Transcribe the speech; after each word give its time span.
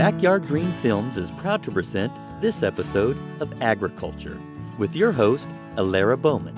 Backyard 0.00 0.46
Green 0.46 0.72
Films 0.80 1.18
is 1.18 1.30
proud 1.30 1.62
to 1.62 1.70
present 1.70 2.10
this 2.40 2.62
episode 2.62 3.18
of 3.38 3.52
Agriculture 3.62 4.40
with 4.78 4.96
your 4.96 5.12
host, 5.12 5.50
Elara 5.74 6.18
Bowman. 6.18 6.56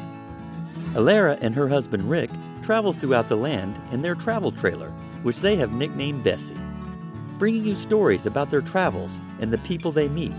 Elara 0.92 1.36
and 1.40 1.52
her 1.52 1.66
husband 1.66 2.08
Rick 2.08 2.30
travel 2.62 2.92
throughout 2.92 3.28
the 3.28 3.34
land 3.34 3.76
in 3.90 4.00
their 4.00 4.14
travel 4.14 4.52
trailer, 4.52 4.90
which 5.24 5.40
they 5.40 5.56
have 5.56 5.72
nicknamed 5.72 6.22
Bessie, 6.22 6.56
bringing 7.36 7.64
you 7.64 7.74
stories 7.74 8.26
about 8.26 8.48
their 8.48 8.60
travels 8.60 9.20
and 9.40 9.52
the 9.52 9.58
people 9.58 9.90
they 9.90 10.08
meet. 10.08 10.30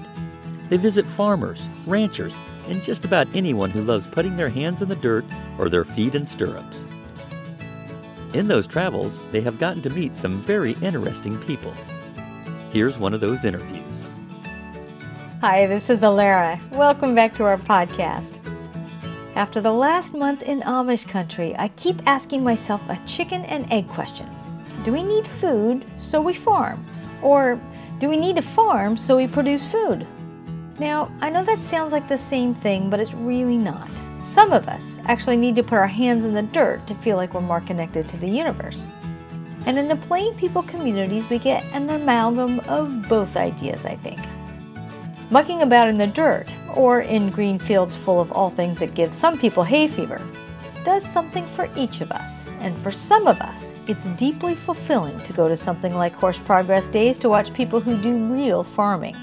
They 0.69 0.77
visit 0.77 1.05
farmers, 1.05 1.67
ranchers, 1.85 2.37
and 2.69 2.81
just 2.81 3.03
about 3.03 3.27
anyone 3.35 3.69
who 3.69 3.81
loves 3.81 4.07
putting 4.07 4.37
their 4.37 4.47
hands 4.47 4.81
in 4.81 4.87
the 4.87 4.95
dirt 4.95 5.25
or 5.57 5.67
their 5.67 5.83
feet 5.83 6.15
in 6.15 6.25
stirrups. 6.25 6.87
In 8.33 8.47
those 8.47 8.65
travels, 8.65 9.19
they 9.33 9.41
have 9.41 9.59
gotten 9.59 9.81
to 9.81 9.89
meet 9.89 10.13
some 10.13 10.41
very 10.41 10.77
interesting 10.81 11.37
people. 11.39 11.73
Here's 12.73 12.97
one 12.97 13.13
of 13.13 13.21
those 13.21 13.45
interviews. 13.45 14.07
Hi, 15.41 15.67
this 15.67 15.91
is 15.91 15.99
Elara. 15.99 16.59
Welcome 16.71 17.13
back 17.13 17.35
to 17.35 17.43
our 17.43 17.59
podcast. 17.59 18.39
After 19.35 19.61
the 19.61 19.71
last 19.71 20.15
month 20.15 20.41
in 20.41 20.61
Amish 20.61 21.07
country, 21.07 21.55
I 21.59 21.67
keep 21.67 22.01
asking 22.07 22.43
myself 22.43 22.81
a 22.89 22.99
chicken 23.05 23.45
and 23.45 23.71
egg 23.71 23.87
question. 23.89 24.27
Do 24.83 24.91
we 24.91 25.03
need 25.03 25.27
food, 25.27 25.85
so 25.99 26.19
we 26.19 26.33
farm? 26.33 26.83
Or 27.21 27.61
do 27.99 28.09
we 28.09 28.17
need 28.17 28.37
to 28.37 28.41
farm, 28.41 28.97
so 28.97 29.17
we 29.17 29.27
produce 29.27 29.71
food? 29.71 30.07
Now, 30.79 31.11
I 31.21 31.29
know 31.29 31.43
that 31.43 31.61
sounds 31.61 31.91
like 31.91 32.07
the 32.07 32.17
same 32.17 32.55
thing, 32.55 32.89
but 32.89 32.99
it's 32.99 33.13
really 33.13 33.55
not. 33.55 33.87
Some 34.19 34.51
of 34.51 34.67
us 34.67 34.97
actually 35.05 35.37
need 35.37 35.55
to 35.57 35.63
put 35.63 35.77
our 35.77 35.85
hands 35.85 36.25
in 36.25 36.33
the 36.33 36.41
dirt 36.41 36.87
to 36.87 36.95
feel 36.95 37.17
like 37.17 37.35
we're 37.35 37.41
more 37.41 37.61
connected 37.61 38.09
to 38.09 38.17
the 38.17 38.27
universe. 38.27 38.87
And 39.65 39.79
in 39.79 39.87
the 39.87 39.95
plain 39.95 40.35
people 40.35 40.63
communities, 40.63 41.29
we 41.29 41.39
get 41.39 41.63
an 41.73 41.89
amalgam 41.89 42.59
of 42.61 43.07
both 43.07 43.37
ideas, 43.37 43.85
I 43.85 43.95
think. 43.95 44.19
Mucking 45.29 45.61
about 45.61 45.87
in 45.87 45.97
the 45.97 46.07
dirt, 46.07 46.53
or 46.75 47.01
in 47.01 47.29
green 47.29 47.57
fields 47.57 47.95
full 47.95 48.19
of 48.19 48.31
all 48.31 48.49
things 48.49 48.77
that 48.79 48.93
give 48.93 49.13
some 49.13 49.37
people 49.37 49.63
hay 49.63 49.87
fever, 49.87 50.21
does 50.83 51.03
something 51.05 51.45
for 51.45 51.69
each 51.77 52.01
of 52.01 52.11
us. 52.11 52.45
And 52.59 52.77
for 52.79 52.91
some 52.91 53.25
of 53.27 53.39
us, 53.39 53.73
it's 53.87 54.05
deeply 54.17 54.53
fulfilling 54.53 55.19
to 55.21 55.33
go 55.33 55.47
to 55.47 55.55
something 55.55 55.95
like 55.95 56.13
Horse 56.13 56.37
Progress 56.39 56.87
Days 56.87 57.17
to 57.19 57.29
watch 57.29 57.53
people 57.53 57.79
who 57.79 57.97
do 58.01 58.15
real 58.33 58.63
farming. 58.63 59.15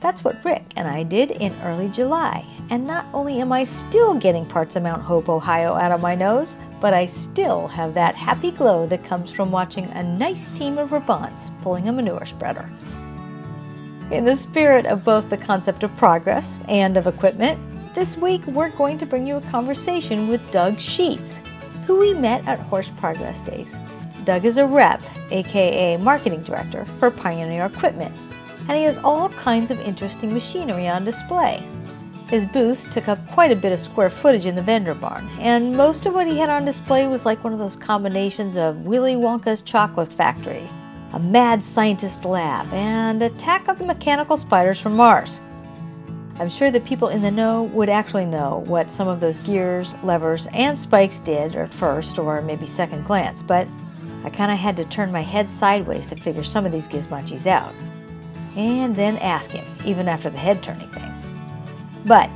That's 0.00 0.22
what 0.22 0.44
Rick 0.44 0.64
and 0.76 0.86
I 0.86 1.02
did 1.02 1.32
in 1.32 1.52
early 1.64 1.88
July. 1.88 2.44
And 2.70 2.86
not 2.86 3.06
only 3.12 3.40
am 3.40 3.50
I 3.50 3.64
still 3.64 4.14
getting 4.14 4.46
parts 4.46 4.76
of 4.76 4.84
Mount 4.84 5.02
Hope, 5.02 5.28
Ohio 5.28 5.74
out 5.74 5.90
of 5.90 6.00
my 6.00 6.14
nose, 6.14 6.56
but 6.80 6.94
I 6.94 7.06
still 7.06 7.66
have 7.66 7.94
that 7.94 8.14
happy 8.14 8.52
glow 8.52 8.86
that 8.86 9.02
comes 9.02 9.32
from 9.32 9.50
watching 9.50 9.86
a 9.86 10.02
nice 10.02 10.48
team 10.50 10.78
of 10.78 10.90
Brabants 10.90 11.50
pulling 11.62 11.88
a 11.88 11.92
manure 11.92 12.26
spreader. 12.26 12.70
In 14.12 14.24
the 14.24 14.36
spirit 14.36 14.86
of 14.86 15.04
both 15.04 15.28
the 15.30 15.36
concept 15.36 15.82
of 15.82 15.94
progress 15.96 16.58
and 16.68 16.96
of 16.96 17.08
equipment, 17.08 17.58
this 17.94 18.16
week 18.16 18.46
we're 18.46 18.70
going 18.70 18.98
to 18.98 19.06
bring 19.06 19.26
you 19.26 19.36
a 19.36 19.50
conversation 19.50 20.28
with 20.28 20.50
Doug 20.52 20.76
Scheetz, 20.76 21.44
who 21.86 21.98
we 21.98 22.14
met 22.14 22.46
at 22.46 22.60
Horse 22.60 22.90
Progress 22.90 23.40
Days. 23.40 23.76
Doug 24.24 24.44
is 24.44 24.58
a 24.58 24.66
rep, 24.66 25.02
aka 25.32 25.96
marketing 25.96 26.42
director, 26.42 26.84
for 26.98 27.10
Pioneer 27.10 27.66
Equipment, 27.66 28.14
and 28.68 28.76
he 28.76 28.84
has 28.84 28.98
all 28.98 29.30
kinds 29.30 29.70
of 29.70 29.80
interesting 29.80 30.32
machinery 30.32 30.86
on 30.86 31.04
display. 31.04 31.66
His 32.28 32.44
booth 32.44 32.90
took 32.90 33.08
up 33.08 33.26
quite 33.28 33.50
a 33.50 33.56
bit 33.56 33.72
of 33.72 33.80
square 33.80 34.10
footage 34.10 34.44
in 34.44 34.54
the 34.54 34.62
vendor 34.62 34.94
barn, 34.94 35.26
and 35.40 35.74
most 35.74 36.04
of 36.04 36.12
what 36.12 36.26
he 36.26 36.38
had 36.38 36.50
on 36.50 36.66
display 36.66 37.06
was 37.06 37.24
like 37.24 37.42
one 37.42 37.54
of 37.54 37.58
those 37.58 37.74
combinations 37.74 38.56
of 38.56 38.84
Willy 38.84 39.14
Wonka's 39.14 39.62
chocolate 39.62 40.12
factory, 40.12 40.68
a 41.14 41.18
mad 41.18 41.62
scientist 41.62 42.26
lab, 42.26 42.70
and 42.74 43.22
Attack 43.22 43.66
of 43.68 43.78
the 43.78 43.86
Mechanical 43.86 44.36
Spiders 44.36 44.78
from 44.78 44.94
Mars. 44.94 45.40
I'm 46.38 46.50
sure 46.50 46.70
the 46.70 46.80
people 46.80 47.08
in 47.08 47.22
the 47.22 47.30
know 47.30 47.64
would 47.64 47.88
actually 47.88 48.26
know 48.26 48.62
what 48.66 48.90
some 48.90 49.08
of 49.08 49.20
those 49.20 49.40
gears, 49.40 49.96
levers, 50.04 50.46
and 50.52 50.78
spikes 50.78 51.18
did 51.20 51.56
at 51.56 51.72
first 51.72 52.18
or 52.18 52.42
maybe 52.42 52.66
second 52.66 53.06
glance, 53.06 53.42
but 53.42 53.66
I 54.22 54.30
kind 54.30 54.52
of 54.52 54.58
had 54.58 54.76
to 54.76 54.84
turn 54.84 55.10
my 55.10 55.22
head 55.22 55.48
sideways 55.48 56.06
to 56.08 56.16
figure 56.16 56.44
some 56.44 56.66
of 56.66 56.72
these 56.72 56.88
gizmachis 56.88 57.46
out. 57.46 57.74
And 58.56 58.94
then 58.94 59.16
ask 59.18 59.50
him, 59.50 59.64
even 59.84 60.08
after 60.08 60.30
the 60.30 60.38
head 60.38 60.62
turning 60.62 60.88
thing. 60.90 61.12
But 62.04 62.30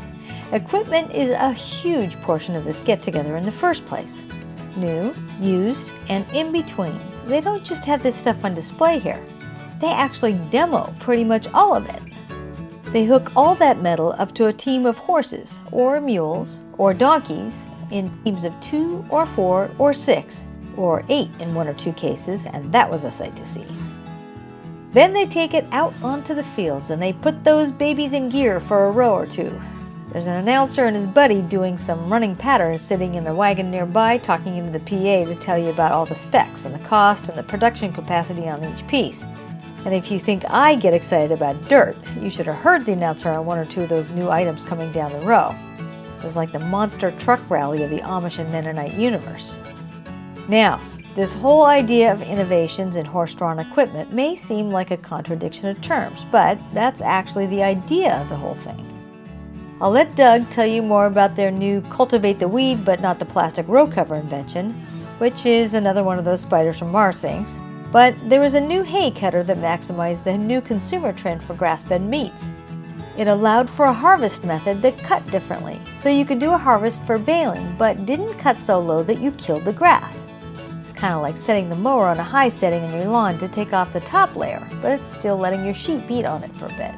equipment 0.52 1.12
is 1.12 1.30
a 1.30 1.52
huge 1.52 2.16
portion 2.22 2.54
of 2.54 2.64
this 2.64 2.80
get 2.80 3.02
together 3.02 3.36
in 3.36 3.44
the 3.44 3.52
first 3.52 3.84
place. 3.86 4.24
New, 4.76 5.14
used, 5.40 5.92
and 6.08 6.26
in 6.32 6.52
between. 6.52 6.98
They 7.24 7.40
don't 7.40 7.64
just 7.64 7.84
have 7.86 8.02
this 8.02 8.16
stuff 8.16 8.44
on 8.44 8.54
display 8.54 8.98
here, 8.98 9.22
they 9.82 9.90
actually 9.90 10.34
demo 10.52 10.94
pretty 11.00 11.24
much 11.24 11.48
all 11.52 11.74
of 11.74 11.88
it. 11.88 12.00
They 12.92 13.04
hook 13.04 13.32
all 13.34 13.56
that 13.56 13.82
metal 13.82 14.14
up 14.16 14.32
to 14.36 14.46
a 14.46 14.52
team 14.52 14.86
of 14.86 14.96
horses, 14.96 15.58
or 15.72 16.00
mules, 16.00 16.60
or 16.78 16.94
donkeys 16.94 17.64
in 17.90 18.08
teams 18.22 18.44
of 18.44 18.58
two, 18.60 19.04
or 19.10 19.26
four, 19.26 19.72
or 19.78 19.92
six, 19.92 20.44
or 20.76 21.04
eight 21.08 21.30
in 21.40 21.52
one 21.52 21.66
or 21.66 21.74
two 21.74 21.92
cases, 21.94 22.46
and 22.46 22.72
that 22.72 22.88
was 22.88 23.02
a 23.02 23.10
sight 23.10 23.34
to 23.34 23.44
see. 23.44 23.66
Then 24.92 25.12
they 25.12 25.26
take 25.26 25.54
it 25.54 25.66
out 25.72 25.94
onto 26.03 26.34
the 26.34 26.44
fields 26.44 26.91
and 26.91 27.00
they 27.00 27.12
put 27.12 27.44
those 27.44 27.70
babies 27.70 28.12
in 28.12 28.28
gear 28.28 28.60
for 28.60 28.86
a 28.86 28.91
row 28.91 29.14
or 29.14 29.26
two. 29.26 29.60
There's 30.10 30.26
an 30.26 30.36
announcer 30.36 30.84
and 30.84 30.94
his 30.94 31.06
buddy 31.06 31.41
doing 31.41 31.78
some 31.78 32.12
running 32.12 32.36
patterns 32.36 32.82
sitting 32.82 33.14
in 33.14 33.25
the 33.25 33.34
wagon 33.34 33.70
nearby 33.70 34.19
talking 34.19 34.58
into 34.58 34.78
the 34.78 34.84
PA 34.84 35.25
to 35.25 35.34
tell 35.34 35.56
you 35.56 35.70
about 35.70 35.92
all 35.92 36.04
the 36.04 36.14
specs 36.14 36.66
and 36.66 36.75
the 36.75 36.86
cost 36.86 37.30
and 37.30 37.38
the 37.38 37.42
production 37.42 37.94
capacity 37.94 38.47
on 38.47 38.62
each 38.62 38.86
piece. 38.86 39.25
And 39.86 39.94
if 39.94 40.10
you 40.10 40.19
think 40.19 40.44
I 40.50 40.75
get 40.75 40.92
excited 40.92 41.32
about 41.32 41.66
dirt, 41.69 41.97
you 42.20 42.28
should 42.28 42.47
have 42.47 42.56
heard 42.56 42.84
the 42.84 42.92
announcer 42.92 43.30
on 43.30 43.47
one 43.47 43.59
or 43.59 43.64
two 43.64 43.82
of 43.82 43.88
those 43.88 44.10
new 44.10 44.28
items 44.28 44.64
coming 44.64 44.92
down 44.92 45.12
the 45.12 45.26
row. 45.26 45.56
It 46.19 46.24
was 46.24 46.36
like 46.36 46.53
the 46.53 46.59
monster 46.59 47.10
truck 47.12 47.41
rally 47.50 47.82
of 47.82 47.91
the 47.91 48.00
Amish 48.00 48.38
and 48.38 48.53
Mennonite 48.53 48.92
universe. 48.92 49.54
Now, 50.47 50.78
this 51.14 51.34
whole 51.34 51.66
idea 51.66 52.10
of 52.10 52.22
innovations 52.22 52.96
in 52.96 53.04
horse 53.04 53.34
drawn 53.34 53.58
equipment 53.58 54.12
may 54.12 54.34
seem 54.34 54.70
like 54.70 54.90
a 54.90 54.96
contradiction 54.96 55.68
of 55.68 55.80
terms, 55.82 56.24
but 56.32 56.58
that's 56.72 57.02
actually 57.02 57.46
the 57.46 57.62
idea 57.62 58.18
of 58.20 58.28
the 58.30 58.36
whole 58.36 58.54
thing. 58.54 58.88
I'll 59.80 59.90
let 59.90 60.14
Doug 60.16 60.48
tell 60.48 60.66
you 60.66 60.80
more 60.80 61.06
about 61.06 61.36
their 61.36 61.50
new 61.50 61.82
cultivate 61.82 62.38
the 62.38 62.48
weed 62.48 62.84
but 62.84 63.00
not 63.00 63.18
the 63.18 63.26
plastic 63.26 63.68
row 63.68 63.86
cover 63.86 64.14
invention, 64.14 64.70
which 65.18 65.44
is 65.44 65.74
another 65.74 66.02
one 66.02 66.18
of 66.18 66.24
those 66.24 66.40
spiders 66.40 66.78
from 66.78 66.92
Mars 66.92 67.20
things. 67.20 67.58
But 67.92 68.14
there 68.30 68.40
was 68.40 68.54
a 68.54 68.60
new 68.60 68.82
hay 68.82 69.10
cutter 69.10 69.42
that 69.42 69.58
maximized 69.58 70.24
the 70.24 70.38
new 70.38 70.62
consumer 70.62 71.12
trend 71.12 71.44
for 71.44 71.54
grass 71.54 71.82
fed 71.82 72.00
meats. 72.00 72.46
It 73.18 73.28
allowed 73.28 73.68
for 73.68 73.84
a 73.84 73.92
harvest 73.92 74.44
method 74.44 74.80
that 74.80 74.96
cut 74.98 75.26
differently, 75.30 75.78
so 75.96 76.08
you 76.08 76.24
could 76.24 76.38
do 76.38 76.52
a 76.52 76.58
harvest 76.58 77.02
for 77.02 77.18
baling 77.18 77.74
but 77.76 78.06
didn't 78.06 78.38
cut 78.38 78.56
so 78.56 78.80
low 78.80 79.02
that 79.02 79.18
you 79.18 79.32
killed 79.32 79.66
the 79.66 79.74
grass. 79.74 80.26
Kind 81.02 81.14
of 81.14 81.22
like 81.22 81.36
setting 81.36 81.68
the 81.68 81.74
mower 81.74 82.06
on 82.06 82.20
a 82.20 82.22
high 82.22 82.48
setting 82.48 82.84
in 82.84 82.92
your 82.92 83.06
lawn 83.06 83.36
to 83.38 83.48
take 83.48 83.72
off 83.72 83.92
the 83.92 83.98
top 83.98 84.36
layer, 84.36 84.64
but 84.80 85.00
it's 85.00 85.12
still 85.12 85.36
letting 85.36 85.64
your 85.64 85.74
sheep 85.74 86.06
beat 86.06 86.24
on 86.24 86.44
it 86.44 86.54
for 86.54 86.66
a 86.66 86.76
bit. 86.76 86.92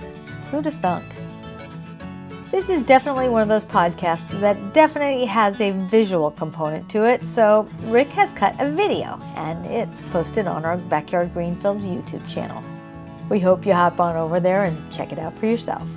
Who'd 0.51 0.67
have 0.67 0.75
thunk? 0.75 1.07
This 2.51 2.69
is 2.69 2.83
definitely 2.83 3.31
one 3.31 3.41
of 3.41 3.49
those 3.49 3.65
podcasts 3.65 4.29
that 4.41 4.75
definitely 4.75 5.25
has 5.25 5.59
a 5.63 5.71
visual 5.89 6.31
component 6.31 6.87
to 6.91 7.07
it, 7.07 7.25
so 7.25 7.67
Rick 7.85 8.09
has 8.09 8.35
cut 8.35 8.55
a 8.59 8.71
video 8.71 9.19
and 9.37 9.65
it's 9.65 10.03
posted 10.13 10.47
on 10.47 10.67
our 10.67 10.77
Backyard 10.77 11.33
Green 11.33 11.57
Films 11.57 11.87
YouTube 11.87 12.29
channel. 12.29 12.63
We 13.31 13.41
hope 13.41 13.65
you 13.65 13.73
hop 13.73 14.01
on 14.01 14.17
over 14.17 14.39
there 14.39 14.67
and 14.67 14.93
check 14.93 15.13
it 15.13 15.19
out 15.19 15.35
for 15.39 15.47
yourself. 15.47 15.89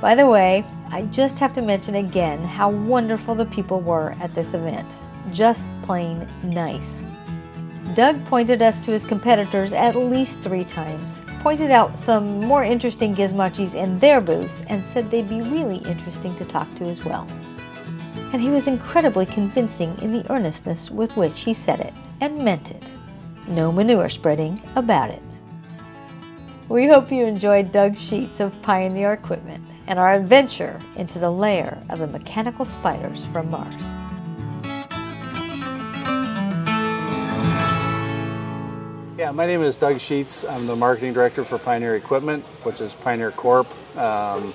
By 0.00 0.14
the 0.14 0.26
way, 0.26 0.64
I 0.88 1.02
just 1.02 1.38
have 1.40 1.52
to 1.56 1.60
mention 1.60 1.96
again 1.96 2.42
how 2.42 2.70
wonderful 2.70 3.34
the 3.34 3.44
people 3.44 3.82
were 3.82 4.16
at 4.18 4.34
this 4.34 4.54
event 4.54 4.90
just 5.32 5.66
plain 5.82 6.26
nice. 6.42 7.00
Doug 7.94 8.22
pointed 8.26 8.62
us 8.62 8.80
to 8.80 8.90
his 8.90 9.04
competitors 9.04 9.72
at 9.72 9.94
least 9.94 10.40
three 10.40 10.64
times, 10.64 11.20
pointed 11.40 11.70
out 11.70 11.98
some 11.98 12.40
more 12.40 12.64
interesting 12.64 13.14
gizmachis 13.14 13.74
in 13.74 13.98
their 13.98 14.20
booths, 14.20 14.64
and 14.68 14.84
said 14.84 15.10
they'd 15.10 15.28
be 15.28 15.40
really 15.40 15.78
interesting 15.78 16.34
to 16.36 16.44
talk 16.44 16.72
to 16.74 16.84
as 16.84 17.04
well. 17.04 17.26
And 18.32 18.42
he 18.42 18.50
was 18.50 18.66
incredibly 18.66 19.24
convincing 19.24 19.96
in 20.02 20.12
the 20.12 20.30
earnestness 20.30 20.90
with 20.90 21.16
which 21.16 21.40
he 21.40 21.54
said 21.54 21.80
it 21.80 21.94
and 22.20 22.44
meant 22.44 22.70
it. 22.70 22.92
No 23.48 23.70
manure 23.70 24.08
spreading 24.08 24.60
about 24.74 25.10
it. 25.10 25.22
We 26.68 26.88
hope 26.88 27.12
you 27.12 27.24
enjoyed 27.24 27.70
Doug 27.70 27.94
Scheetz 27.94 28.40
of 28.40 28.60
Pioneer 28.62 29.12
equipment 29.12 29.64
and 29.86 30.00
our 30.00 30.14
adventure 30.14 30.80
into 30.96 31.20
the 31.20 31.30
lair 31.30 31.80
of 31.88 32.00
the 32.00 32.08
mechanical 32.08 32.64
spiders 32.64 33.26
from 33.26 33.50
Mars. 33.50 33.84
Yeah, 39.16 39.30
my 39.30 39.46
name 39.46 39.62
is 39.62 39.78
Doug 39.78 39.96
Scheetz. 39.96 40.46
I'm 40.46 40.66
the 40.66 40.76
marketing 40.76 41.14
director 41.14 41.42
for 41.42 41.56
Pioneer 41.56 41.96
Equipment, 41.96 42.44
which 42.64 42.82
is 42.82 42.92
Pioneer 42.96 43.30
Corp. 43.30 43.66
Um, 43.96 44.52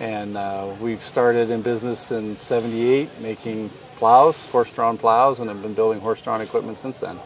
and 0.00 0.36
uh, 0.36 0.74
we've 0.82 1.02
started 1.02 1.48
in 1.48 1.62
business 1.62 2.12
in 2.12 2.36
78 2.36 3.08
making 3.20 3.70
plows, 3.96 4.46
horse-drawn 4.50 4.98
plows, 4.98 5.40
and 5.40 5.48
have 5.48 5.62
been 5.62 5.72
building 5.72 5.98
horse-drawn 6.02 6.42
equipment 6.42 6.76
since 6.76 7.00
then. 7.00 7.18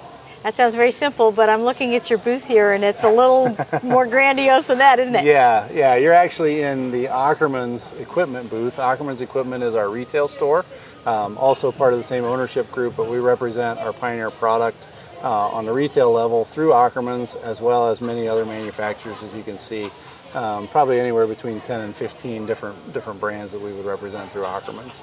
That 0.45 0.55
sounds 0.55 0.77
very 0.77 0.93
simple, 0.93 1.33
but 1.33 1.49
I'm 1.49 1.63
looking 1.63 1.97
at 1.97 2.09
your 2.09 2.21
booth 2.21 2.45
here 2.45 2.71
and 2.71 2.85
it's 2.85 3.03
a 3.03 3.11
little 3.11 3.57
more 3.83 4.07
grandiose 4.07 4.69
than 4.69 4.79
that, 4.79 5.01
isn't 5.01 5.17
it? 5.17 5.25
Yeah, 5.25 5.69
yeah. 5.73 5.97
You're 5.97 6.13
actually 6.13 6.63
in 6.63 6.93
the 6.93 7.09
Ackerman's 7.09 7.93
equipment 7.95 8.49
booth. 8.49 8.79
Ackerman's 8.79 9.21
equipment 9.21 9.65
is 9.65 9.75
our 9.75 9.91
retail 9.91 10.29
store, 10.29 10.65
um, 11.05 11.37
also 11.37 11.73
part 11.73 11.95
of 11.95 11.99
the 11.99 12.05
same 12.05 12.23
ownership 12.23 12.71
group, 12.71 12.95
but 12.95 13.11
we 13.11 13.19
represent 13.19 13.81
our 13.81 13.93
Pioneer 13.93 14.31
product 14.31 14.87
uh, 15.23 15.49
on 15.49 15.65
the 15.67 15.73
retail 15.73 16.11
level 16.11 16.45
through 16.45 16.73
Ackerman's 16.73 17.35
as 17.37 17.61
well 17.61 17.89
as 17.89 18.01
many 18.01 18.29
other 18.29 18.45
manufacturers, 18.45 19.23
as 19.23 19.35
you 19.35 19.43
can 19.43 19.59
see. 19.59 19.91
Um, 20.35 20.69
probably 20.69 21.01
anywhere 21.01 21.27
between 21.27 21.61
10 21.61 21.81
and 21.81 21.95
15 21.95 22.47
different 22.47 22.93
different 22.93 23.19
brands 23.19 23.51
that 23.51 23.61
we 23.61 23.73
would 23.73 23.85
represent 23.85 24.31
through 24.31 24.45
Ackerman's. 24.45 25.01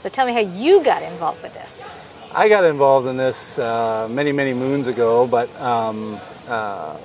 So 0.00 0.08
tell 0.08 0.26
me 0.26 0.32
how 0.32 0.40
you 0.40 0.82
got 0.82 1.02
involved 1.02 1.42
with 1.42 1.52
this. 1.52 1.84
I 2.32 2.48
got 2.48 2.64
involved 2.64 3.06
in 3.08 3.16
this 3.16 3.58
uh, 3.58 4.08
many, 4.10 4.32
many 4.32 4.54
moons 4.54 4.86
ago, 4.86 5.26
but 5.26 5.54
um, 5.60 6.18
uh, 6.48 6.96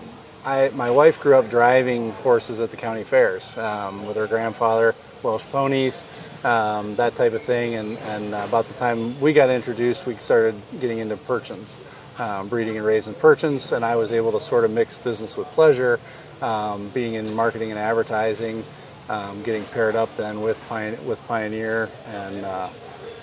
I, 0.46 0.70
my 0.70 0.92
wife 0.92 1.20
grew 1.20 1.36
up 1.36 1.50
driving 1.50 2.12
horses 2.12 2.60
at 2.60 2.70
the 2.70 2.78
county 2.78 3.04
fairs 3.04 3.58
um, 3.58 4.06
with 4.06 4.16
her 4.18 4.28
grandfather, 4.28 4.94
Welsh 5.24 5.44
ponies, 5.46 6.06
um, 6.44 6.96
that 6.98 7.16
type 7.16 7.34
of 7.34 7.42
thing. 7.42 7.74
And, 7.74 7.98
and 7.98 8.36
about 8.36 8.68
the 8.68 8.76
time 8.76 9.20
we 9.20 9.34
got 9.34 9.50
introduced, 9.50 10.06
we 10.06 10.16
started 10.18 10.54
getting 10.80 11.00
into 11.00 11.18
Percherons, 11.18 11.80
um, 12.18 12.48
breeding 12.48 12.78
and 12.78 12.86
raising 12.86 13.14
Percherons, 13.14 13.72
and 13.76 13.84
I 13.84 13.96
was 13.96 14.12
able 14.12 14.32
to 14.34 14.40
sort 14.40 14.66
of 14.66 14.72
mix 14.72 14.96
business 14.96 15.38
with 15.38 15.48
pleasure, 15.50 16.00
um, 16.42 16.90
being 16.90 17.16
in 17.16 17.34
marketing 17.34 17.72
and 17.72 17.80
advertising, 17.80 18.64
um, 19.10 19.44
getting 19.44 19.64
paired 19.66 19.96
up 19.96 20.16
then 20.18 20.42
with, 20.42 20.60
with 21.06 21.22
Pioneer 21.28 21.90
and 22.08 22.46
uh, 22.46 22.70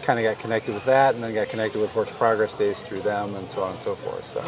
kind 0.03 0.19
of 0.19 0.25
got 0.25 0.39
connected 0.41 0.75
with 0.75 0.85
that, 0.85 1.15
and 1.15 1.23
then 1.23 1.33
got 1.35 1.49
connected 1.49 1.81
with 1.81 1.91
Horse 1.91 2.11
Progress 2.17 2.57
Days 2.57 2.83
through 2.83 3.01
them, 3.01 3.35
and 3.35 3.49
so 3.49 3.63
on 3.63 3.73
and 3.73 3.81
so 3.81 3.95
forth. 3.95 4.25
So. 4.25 4.41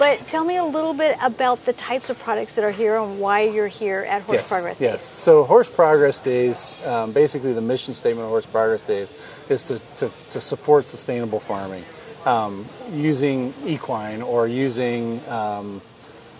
But 0.00 0.26
tell 0.28 0.46
me 0.46 0.56
a 0.56 0.64
little 0.64 0.94
bit 0.94 1.18
about 1.20 1.66
the 1.66 1.74
types 1.74 2.08
of 2.08 2.18
products 2.18 2.54
that 2.54 2.64
are 2.64 2.70
here 2.70 2.96
and 2.96 3.20
why 3.20 3.42
you're 3.42 3.68
here 3.68 4.06
at 4.08 4.22
Horse 4.22 4.38
yes, 4.38 4.48
Progress 4.48 4.78
Days. 4.78 4.92
Yes. 4.92 5.04
So 5.04 5.44
Horse 5.44 5.68
Progress 5.68 6.20
Days, 6.20 6.74
um, 6.86 7.12
basically 7.12 7.52
the 7.52 7.60
mission 7.60 7.92
statement 7.92 8.24
of 8.24 8.30
Horse 8.30 8.46
Progress 8.46 8.86
Days 8.86 9.12
is 9.50 9.62
to, 9.64 9.78
to, 9.98 10.10
to 10.30 10.40
support 10.40 10.86
sustainable 10.86 11.38
farming 11.38 11.84
um, 12.24 12.66
using 12.92 13.52
equine 13.66 14.22
or 14.22 14.48
using 14.48 15.20
um, 15.28 15.82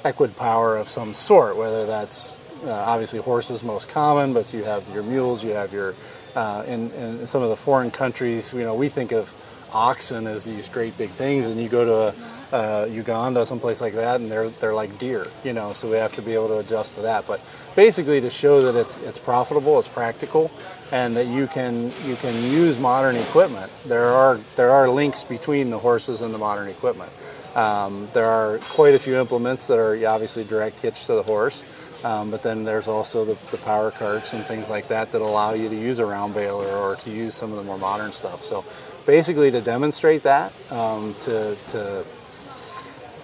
equid 0.07 0.35
power 0.39 0.79
of 0.79 0.89
some 0.89 1.12
sort, 1.12 1.55
whether 1.59 1.85
that's 1.85 2.39
uh, 2.65 2.73
obviously 2.73 3.19
horses 3.19 3.62
most 3.62 3.91
common, 3.91 4.33
but 4.33 4.55
you 4.55 4.65
have 4.65 4.89
your 4.95 5.03
mules, 5.03 5.45
you 5.45 5.51
have 5.51 5.71
your, 5.71 5.95
uh, 6.35 6.65
in, 6.67 6.91
in 6.93 7.27
some 7.27 7.43
of 7.43 7.51
the 7.51 7.57
foreign 7.57 7.91
countries, 7.91 8.55
you 8.55 8.61
know, 8.61 8.75
we 8.75 8.89
think 8.89 9.12
of 9.12 9.35
oxen 9.75 10.27
as 10.27 10.45
these 10.45 10.67
great 10.71 10.97
big 10.97 11.11
things, 11.11 11.47
and 11.47 11.61
you 11.61 11.69
go 11.69 11.85
to 11.85 11.95
a, 11.95 12.40
uh, 12.52 12.87
Uganda, 12.91 13.47
someplace 13.47 13.81
like 13.81 13.94
that, 13.94 14.20
and 14.20 14.31
they're 14.31 14.49
they're 14.49 14.75
like 14.75 14.99
deer, 14.99 15.26
you 15.44 15.52
know. 15.52 15.73
So 15.73 15.91
we 15.91 15.97
have 15.97 16.14
to 16.14 16.23
be 16.23 16.35
able 16.35 16.49
to 16.49 16.58
adjust 16.58 16.97
to 16.97 17.02
that. 17.02 17.26
But 17.26 17.41
basically, 17.76 18.20
to 18.20 18.31
show 18.31 18.62
that 18.62 18.79
it's 18.79 18.97
it's 18.99 19.19
profitable, 19.19 19.79
it's 19.79 19.88
practical, 19.88 20.50
and 20.93 21.17
that 21.17 21.26
you 21.26 21.47
can 21.47 21.93
you 22.05 22.17
can 22.17 22.35
use 22.50 22.79
modern 22.79 23.17
equipment. 23.17 23.70
There 23.87 24.06
are 24.06 24.41
there 24.56 24.70
are 24.70 24.88
links 24.88 25.25
between 25.25 25.70
the 25.70 25.79
horses 25.79 26.20
and 26.20 26.35
the 26.35 26.38
modern 26.38 26.69
equipment. 26.69 27.12
Um, 27.55 28.08
there 28.12 28.26
are 28.26 28.58
quite 28.58 28.94
a 28.94 28.99
few 28.99 29.17
implements 29.17 29.67
that 29.67 29.79
are 29.79 29.94
obviously 30.06 30.44
direct 30.44 30.79
hitch 30.79 31.06
to 31.06 31.14
the 31.14 31.23
horse, 31.25 31.64
um, 32.05 32.31
but 32.31 32.44
then 32.44 32.62
there's 32.62 32.87
also 32.87 33.25
the, 33.25 33.37
the, 33.50 33.58
power 33.58 33.91
carts 33.91 34.32
and 34.32 34.47
things 34.47 34.70
like 34.70 34.87
that 34.87 35.11
that 35.11 35.20
allow 35.20 35.52
you 35.55 35.69
to 35.69 35.75
use 35.75 35.99
a 35.99 36.06
round 36.06 36.32
baler 36.32 36.69
or 36.69 36.94
to 36.97 37.11
use 37.11 37.35
some 37.35 37.50
of 37.50 37.56
the 37.56 37.64
more 37.64 37.76
modern 37.76 38.12
stuff. 38.12 38.44
So 38.44 38.64
basically, 39.05 39.50
to 39.50 39.61
demonstrate 39.61 40.23
that, 40.23 40.52
um, 40.70 41.14
to, 41.23 41.56
to 41.69 42.05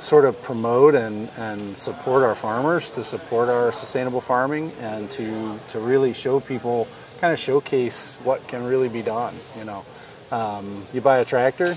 sort 0.01 0.25
of 0.25 0.41
promote 0.43 0.95
and, 0.95 1.29
and 1.37 1.77
support 1.77 2.23
our 2.23 2.35
farmers, 2.35 2.91
to 2.93 3.05
support 3.05 3.49
our 3.49 3.73
sustainable 3.73 4.21
farming, 4.21 4.73
and 4.81 5.11
to, 5.13 5.59
to 5.69 5.79
really 5.79 6.13
show 6.13 6.41
people 6.41 6.87
kind 7.21 7.33
of 7.33 7.39
showcase 7.39 8.17
what 8.25 8.47
can 8.49 8.65
really 8.65 8.89
be 8.89 9.03
done. 9.03 9.35
You 9.57 9.65
know, 9.65 9.85
um, 10.31 10.85
you 10.93 11.01
buy 11.01 11.19
a 11.19 11.25
tractor, 11.25 11.77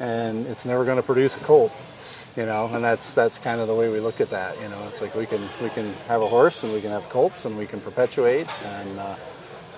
and 0.00 0.46
it's 0.46 0.64
never 0.64 0.84
going 0.84 0.96
to 0.96 1.02
produce 1.02 1.36
a 1.36 1.40
colt. 1.40 1.72
You 2.36 2.46
know, 2.46 2.66
and 2.72 2.82
that's 2.82 3.12
that's 3.12 3.36
kind 3.36 3.60
of 3.60 3.68
the 3.68 3.74
way 3.74 3.90
we 3.90 4.00
look 4.00 4.20
at 4.20 4.30
that. 4.30 4.58
You 4.62 4.68
know, 4.70 4.82
it's 4.86 5.02
like 5.02 5.14
we 5.14 5.26
can 5.26 5.42
we 5.62 5.68
can 5.68 5.92
have 6.08 6.22
a 6.22 6.26
horse 6.26 6.62
and 6.64 6.72
we 6.72 6.80
can 6.80 6.90
have 6.90 7.06
colts 7.10 7.44
and 7.44 7.58
we 7.58 7.66
can 7.66 7.78
perpetuate, 7.80 8.48
and 8.64 8.98
uh, 8.98 9.16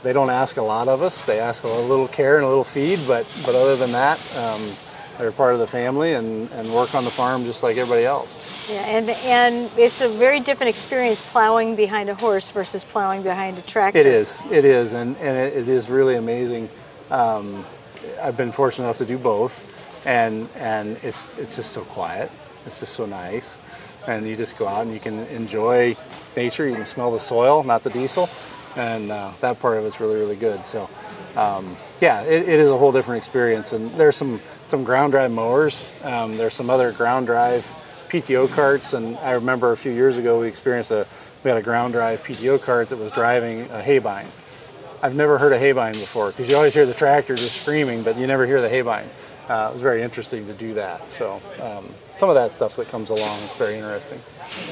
they 0.05 0.13
don't 0.13 0.31
ask 0.31 0.57
a 0.57 0.63
lot 0.63 0.87
of 0.87 1.03
us. 1.03 1.25
They 1.25 1.41
ask 1.41 1.65
a 1.65 1.69
little 1.69 2.07
care 2.07 2.37
and 2.37 2.45
a 2.45 2.49
little 2.49 2.63
feed, 2.63 3.01
but 3.09 3.27
but 3.45 3.57
other 3.57 3.75
than 3.75 3.91
that. 3.93 4.19
Um, 4.37 4.71
they're 5.19 5.33
part 5.33 5.55
of 5.55 5.61
the 5.61 5.67
family 5.67 6.15
and, 6.15 6.51
and 6.53 6.73
work 6.73 6.95
on 6.95 7.05
the 7.05 7.11
farm 7.11 7.45
just 7.45 7.63
like 7.63 7.77
everybody 7.77 8.05
else. 8.05 8.69
Yeah, 8.71 8.81
and 8.87 9.09
and 9.11 9.71
it's 9.77 10.01
a 10.01 10.09
very 10.09 10.41
different 10.41 10.71
experience 10.71 11.21
plowing 11.21 11.77
behind 11.77 12.09
a 12.09 12.15
horse 12.15 12.51
versus 12.51 12.83
plowing 12.83 13.23
behind 13.23 13.59
a 13.59 13.63
tractor. 13.63 13.99
It 13.99 14.07
is, 14.07 14.43
it 14.51 14.65
is, 14.65 14.93
and, 14.93 15.17
and 15.19 15.37
it, 15.37 15.57
it 15.57 15.69
is 15.69 15.91
really 15.91 16.17
amazing. 16.17 16.69
Um, 17.11 17.65
I've 18.23 18.37
been 18.37 18.53
fortunate 18.53 18.87
enough 18.87 18.99
to 18.99 19.07
do 19.07 19.19
both, 19.19 19.55
and 20.07 20.49
and 20.57 20.97
it's 21.03 21.37
it's 21.39 21.57
just 21.57 21.73
so 21.73 21.83
quiet. 21.83 22.31
It's 22.67 22.81
just 22.81 22.95
so 22.95 23.05
nice, 23.05 23.59
and 24.07 24.27
you 24.27 24.35
just 24.35 24.57
go 24.57 24.67
out 24.67 24.87
and 24.87 24.95
you 24.95 25.01
can 25.01 25.27
enjoy 25.27 25.97
nature. 26.37 26.67
You 26.67 26.75
can 26.75 26.87
smell 26.87 27.13
the 27.13 27.21
soil, 27.21 27.63
not 27.63 27.83
the 27.83 27.91
diesel, 27.91 28.29
and 28.77 29.13
uh, 29.13 29.33
that 29.43 29.61
part 29.61 29.77
of 29.77 29.85
it's 29.85 30.01
really 30.01 30.17
really 30.17 30.37
good. 30.37 30.65
So. 30.65 30.89
Um, 31.37 31.75
yeah, 32.01 32.23
it, 32.23 32.49
it 32.49 32.61
is 32.61 32.71
a 32.71 32.79
whole 32.79 32.93
different 32.93 33.19
experience, 33.19 33.73
and 33.73 33.91
there's 33.97 34.15
some 34.15 34.41
some 34.67 34.85
ground 34.85 35.13
drive 35.13 35.31
mowers. 35.31 35.93
Um, 36.03 36.37
there's 36.37 36.55
some 36.55 36.71
other 36.71 36.93
ground 36.93 37.27
drive 37.27 37.65
PTO 38.09 38.51
carts, 38.51 38.93
and 38.93 39.17
I 39.19 39.33
remember 39.33 39.73
a 39.73 39.77
few 39.77 39.93
years 39.93 40.17
ago 40.17 40.41
we 40.41 40.49
experienced 40.49 40.91
a 40.91 41.07
we 41.43 41.51
had 41.51 41.59
a 41.59 41.63
ground 41.63 41.93
drive 41.93 42.23
PTO 42.23 42.61
cart 42.63 42.89
that 42.89 42.97
was 42.97 43.13
driving 43.13 43.63
a 43.71 43.83
haybine. 43.83 44.27
I've 45.03 45.15
never 45.15 45.37
heard 45.37 45.53
a 45.53 45.59
haybine 45.59 45.93
before 45.93 46.31
because 46.31 46.49
you 46.49 46.57
always 46.57 46.73
hear 46.73 46.87
the 46.87 46.95
tractor 46.95 47.37
just 47.37 47.61
screaming, 47.61 48.03
but 48.03 48.17
you 48.17 48.27
never 48.27 48.47
hear 48.47 48.63
the 48.63 48.69
haybine. 48.69 49.05
Uh, 49.49 49.69
it 49.71 49.75
was 49.75 49.83
very 49.83 50.01
interesting 50.01 50.47
to 50.47 50.55
do 50.55 50.73
that. 50.73 51.11
So 51.11 51.43
um, 51.61 51.87
some 52.17 52.31
of 52.31 52.35
that 52.37 52.51
stuff 52.51 52.77
that 52.77 52.89
comes 52.89 53.11
along 53.11 53.39
is 53.41 53.53
very 53.53 53.75
interesting. 53.75 54.19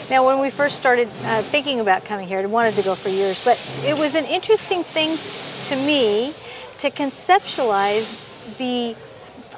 Now, 0.09 0.25
when 0.25 0.41
we 0.41 0.49
first 0.49 0.77
started 0.77 1.09
uh, 1.25 1.43
thinking 1.43 1.81
about 1.81 2.07
coming 2.07 2.27
here, 2.27 2.39
I 2.39 2.47
wanted 2.47 2.75
to 2.77 2.83
go 2.83 2.95
for 2.95 3.11
years, 3.11 3.45
but 3.45 3.61
it 3.85 3.99
was 3.99 4.15
an 4.15 4.25
interesting 4.25 4.83
thing 4.83 5.19
to 5.67 5.77
me 5.77 6.33
to 6.79 6.91
conceptualize 6.91 8.19
the 8.57 8.97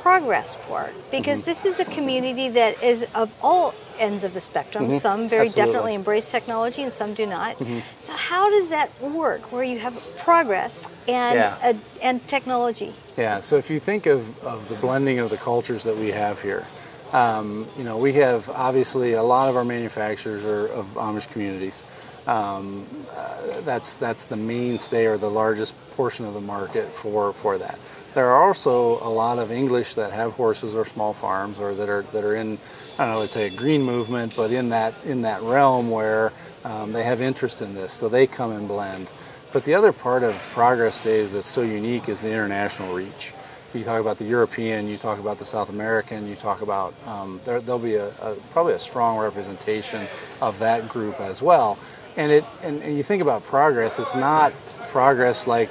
progress 0.04 0.54
part 0.68 0.92
because 1.10 1.38
mm-hmm. 1.38 1.48
this 1.48 1.64
is 1.64 1.80
a 1.80 1.84
community 1.86 2.50
that 2.50 2.82
is 2.82 3.06
of 3.14 3.32
all 3.40 3.74
ends 3.98 4.22
of 4.22 4.34
the 4.34 4.40
spectrum. 4.40 4.84
Mm-hmm. 4.84 4.98
Some 4.98 5.26
very 5.26 5.46
Absolutely. 5.46 5.72
definitely 5.72 5.94
embrace 5.94 6.30
technology 6.30 6.82
and 6.82 6.92
some 6.92 7.14
do 7.14 7.24
not. 7.24 7.56
Mm-hmm. 7.56 7.78
So 7.96 8.12
how 8.12 8.50
does 8.50 8.68
that 8.68 8.90
work 9.00 9.50
where 9.50 9.64
you 9.64 9.78
have 9.78 9.94
progress 10.18 10.86
and 11.08 11.36
yeah. 11.36 11.72
and 12.02 12.28
technology? 12.28 12.92
Yeah, 13.16 13.40
so 13.40 13.56
if 13.56 13.70
you 13.70 13.80
think 13.80 14.04
of, 14.04 14.20
of 14.44 14.68
the 14.68 14.74
blending 14.74 15.20
of 15.20 15.30
the 15.30 15.38
cultures 15.38 15.84
that 15.84 15.96
we 15.96 16.10
have 16.10 16.38
here, 16.38 16.66
um, 17.14 17.66
you 17.78 17.84
know, 17.84 17.96
we 17.96 18.12
have 18.24 18.50
obviously 18.50 19.14
a 19.14 19.22
lot 19.22 19.48
of 19.48 19.56
our 19.56 19.64
manufacturers 19.64 20.44
are 20.44 20.66
of 20.66 20.84
Amish 20.96 21.30
communities. 21.32 21.82
Um, 22.26 22.86
uh, 23.14 23.60
that's 23.62 23.94
that's 23.94 24.24
the 24.26 24.36
mainstay 24.36 25.06
or 25.06 25.18
the 25.18 25.30
largest 25.30 25.74
portion 25.90 26.24
of 26.24 26.34
the 26.34 26.40
market 26.40 26.88
for 26.88 27.32
for 27.32 27.58
that. 27.58 27.78
There 28.14 28.28
are 28.28 28.44
also 28.44 28.98
a 29.02 29.10
lot 29.10 29.38
of 29.38 29.50
English 29.50 29.94
that 29.94 30.12
have 30.12 30.32
horses 30.32 30.74
or 30.74 30.86
small 30.86 31.12
farms 31.12 31.58
or 31.58 31.74
that 31.74 31.88
are 31.88 32.02
that 32.12 32.24
are 32.24 32.36
in 32.36 32.58
I 32.98 33.04
don't 33.04 33.14
know, 33.14 33.20
let's 33.20 33.32
say 33.32 33.48
a 33.48 33.56
green 33.56 33.82
movement, 33.82 34.34
but 34.36 34.52
in 34.52 34.70
that 34.70 34.94
in 35.04 35.22
that 35.22 35.42
realm 35.42 35.90
where 35.90 36.32
um, 36.64 36.92
they 36.92 37.02
have 37.02 37.20
interest 37.20 37.60
in 37.60 37.74
this, 37.74 37.92
so 37.92 38.08
they 38.08 38.26
come 38.26 38.52
and 38.52 38.66
blend. 38.66 39.08
But 39.52 39.64
the 39.64 39.74
other 39.74 39.92
part 39.92 40.22
of 40.22 40.34
Progress 40.52 41.02
Days 41.02 41.32
that's 41.32 41.46
so 41.46 41.62
unique 41.62 42.08
is 42.08 42.20
the 42.20 42.30
international 42.30 42.94
reach. 42.94 43.32
You 43.74 43.82
talk 43.82 44.00
about 44.00 44.18
the 44.18 44.24
European, 44.24 44.86
you 44.86 44.96
talk 44.96 45.18
about 45.18 45.40
the 45.40 45.44
South 45.44 45.68
American, 45.68 46.28
you 46.28 46.36
talk 46.36 46.62
about 46.62 46.94
um, 47.06 47.40
there, 47.44 47.60
will 47.60 47.80
be 47.80 47.96
a, 47.96 48.08
a, 48.20 48.36
probably 48.52 48.74
a 48.74 48.78
strong 48.78 49.18
representation 49.18 50.06
of 50.40 50.58
that 50.60 50.88
group 50.88 51.20
as 51.20 51.42
well. 51.42 51.76
And 52.16 52.30
it 52.30 52.44
and, 52.62 52.82
and 52.82 52.96
you 52.96 53.02
think 53.02 53.22
about 53.22 53.44
progress, 53.44 53.98
it's 53.98 54.14
not 54.14 54.52
progress 54.90 55.46
like 55.46 55.70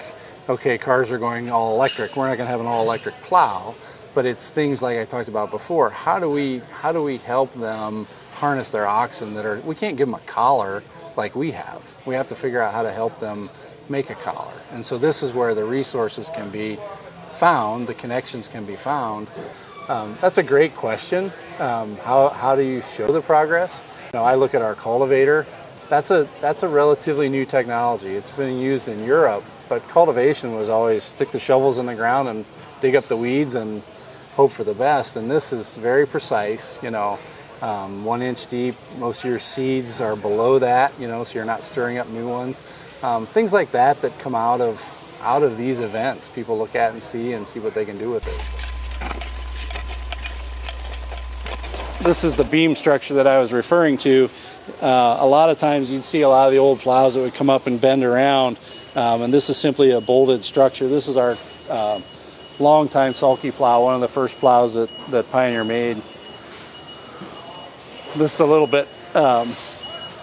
okay, 0.49 0.77
cars 0.77 1.09
are 1.11 1.17
going 1.17 1.49
all 1.49 1.75
electric. 1.75 2.15
We're 2.15 2.27
not 2.27 2.35
going 2.35 2.47
to 2.47 2.51
have 2.51 2.59
an 2.59 2.65
all 2.65 2.83
electric 2.83 3.15
plow, 3.21 3.73
but 4.13 4.25
it's 4.25 4.49
things 4.49 4.81
like 4.81 4.97
I 4.97 5.05
talked 5.05 5.29
about 5.29 5.51
before. 5.51 5.89
How 5.89 6.19
do 6.19 6.29
we 6.29 6.59
how 6.71 6.91
do 6.91 7.01
we 7.01 7.17
help 7.17 7.53
them 7.53 8.07
harness 8.33 8.71
their 8.71 8.87
oxen 8.87 9.35
that 9.35 9.45
are 9.45 9.59
we 9.61 9.75
can't 9.75 9.95
give 9.95 10.07
them 10.07 10.15
a 10.15 10.25
collar 10.25 10.83
like 11.15 11.35
we 11.35 11.51
have. 11.51 11.81
We 12.05 12.15
have 12.15 12.27
to 12.29 12.35
figure 12.35 12.61
out 12.61 12.73
how 12.73 12.83
to 12.83 12.91
help 12.91 13.19
them 13.19 13.49
make 13.89 14.09
a 14.09 14.15
collar. 14.15 14.53
And 14.71 14.85
so 14.85 14.97
this 14.97 15.23
is 15.23 15.33
where 15.33 15.53
the 15.53 15.63
resources 15.63 16.29
can 16.33 16.49
be 16.49 16.77
found, 17.33 17.87
the 17.87 17.93
connections 17.93 18.47
can 18.47 18.65
be 18.65 18.75
found. 18.75 19.27
Um, 19.89 20.17
that's 20.21 20.37
a 20.37 20.43
great 20.43 20.75
question. 20.75 21.31
Um, 21.59 21.97
how, 21.97 22.29
how 22.29 22.55
do 22.55 22.63
you 22.63 22.81
show 22.81 23.11
the 23.11 23.21
progress? 23.21 23.83
You 24.13 24.19
know, 24.19 24.23
I 24.23 24.35
look 24.35 24.53
at 24.53 24.61
our 24.61 24.75
cultivator 24.75 25.45
that's 25.89 26.11
a 26.11 26.27
that's 26.41 26.63
a 26.63 26.67
relatively 26.67 27.29
new 27.29 27.45
technology. 27.45 28.15
It's 28.15 28.31
been 28.31 28.57
used 28.59 28.87
in 28.87 29.03
Europe, 29.03 29.43
but 29.69 29.87
cultivation 29.89 30.55
was 30.55 30.69
always 30.69 31.03
stick 31.03 31.31
the 31.31 31.39
shovels 31.39 31.77
in 31.77 31.85
the 31.85 31.95
ground 31.95 32.29
and 32.29 32.45
dig 32.81 32.95
up 32.95 33.07
the 33.07 33.17
weeds 33.17 33.55
and 33.55 33.81
hope 34.33 34.51
for 34.51 34.63
the 34.63 34.73
best. 34.73 35.15
And 35.15 35.29
this 35.29 35.53
is 35.53 35.75
very 35.75 36.05
precise. 36.05 36.77
You 36.81 36.91
know, 36.91 37.19
um, 37.61 38.03
one 38.03 38.21
inch 38.21 38.47
deep. 38.47 38.75
Most 38.97 39.23
of 39.23 39.29
your 39.29 39.39
seeds 39.39 40.01
are 40.01 40.15
below 40.15 40.59
that. 40.59 40.93
You 40.99 41.07
know, 41.07 41.23
so 41.23 41.35
you're 41.35 41.45
not 41.45 41.63
stirring 41.63 41.97
up 41.97 42.07
new 42.09 42.27
ones. 42.27 42.61
Um, 43.01 43.25
things 43.25 43.51
like 43.53 43.71
that 43.71 44.01
that 44.01 44.17
come 44.19 44.35
out 44.35 44.61
of 44.61 44.81
out 45.21 45.43
of 45.43 45.57
these 45.57 45.79
events, 45.79 46.27
people 46.27 46.57
look 46.57 46.75
at 46.75 46.91
and 46.91 47.01
see 47.01 47.33
and 47.33 47.47
see 47.47 47.59
what 47.59 47.73
they 47.73 47.85
can 47.85 47.97
do 47.97 48.09
with 48.09 48.27
it. 48.27 48.41
This 52.03 52.25
is 52.25 52.35
the 52.35 52.43
beam 52.43 52.75
structure 52.75 53.13
that 53.13 53.27
I 53.27 53.39
was 53.39 53.53
referring 53.53 53.97
to. 53.99 54.29
Uh, 54.81 55.17
a 55.19 55.27
lot 55.27 55.49
of 55.49 55.59
times 55.59 55.89
you'd 55.89 56.05
see 56.05 56.21
a 56.21 56.29
lot 56.29 56.47
of 56.47 56.53
the 56.53 56.57
old 56.57 56.79
plows 56.79 57.15
that 57.15 57.19
would 57.19 57.33
come 57.33 57.49
up 57.49 57.67
and 57.67 57.81
bend 57.81 58.03
around, 58.03 58.57
um, 58.95 59.21
and 59.21 59.33
this 59.33 59.49
is 59.49 59.57
simply 59.57 59.91
a 59.91 59.99
bolted 59.99 60.43
structure. 60.43 60.87
This 60.87 61.09
is 61.09 61.17
our 61.17 61.37
uh, 61.69 61.99
long-time 62.59 63.13
sulky 63.13 63.51
plow, 63.51 63.83
one 63.83 63.95
of 63.95 64.01
the 64.01 64.07
first 64.07 64.35
plows 64.37 64.73
that, 64.75 64.89
that 65.09 65.29
Pioneer 65.31 65.65
made. 65.65 65.97
This 68.15 68.35
is 68.35 68.39
a 68.39 68.45
little 68.45 68.67
bit 68.67 68.87
um, 69.15 69.53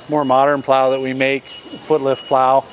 more 0.08 0.24
modern 0.24 0.62
plow 0.62 0.90
that 0.90 1.00
we 1.00 1.12
make, 1.12 1.44
foot 1.44 2.00
lift 2.00 2.24
plow. 2.24 2.64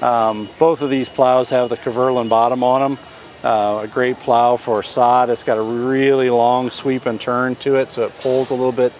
Um, 0.00 0.48
both 0.58 0.80
of 0.82 0.90
these 0.90 1.08
plows 1.08 1.50
have 1.50 1.70
the 1.70 1.76
Kverlin 1.76 2.28
bottom 2.28 2.62
on 2.62 2.80
them. 2.82 3.06
Uh, 3.42 3.80
a 3.82 3.88
great 3.88 4.16
plow 4.18 4.56
for 4.56 4.82
sod. 4.82 5.30
It's 5.30 5.42
got 5.42 5.58
a 5.58 5.62
really 5.62 6.30
long 6.30 6.70
sweep 6.70 7.06
and 7.06 7.20
turn 7.20 7.56
to 7.56 7.76
it, 7.76 7.90
so 7.90 8.04
it 8.04 8.18
pulls 8.20 8.50
a 8.50 8.54
little 8.54 8.72
bit 8.72 8.92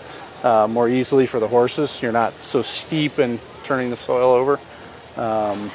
uh, 0.43 0.67
more 0.69 0.89
easily 0.89 1.27
for 1.27 1.41
the 1.41 1.49
horses. 1.49 2.01
You're 2.03 2.13
not 2.13 2.35
so 2.43 2.63
steep 2.63 3.19
in 3.19 3.39
turning 3.65 3.91
the 3.91 3.97
soil 3.97 4.33
over. 4.33 4.61
Um, 5.17 5.71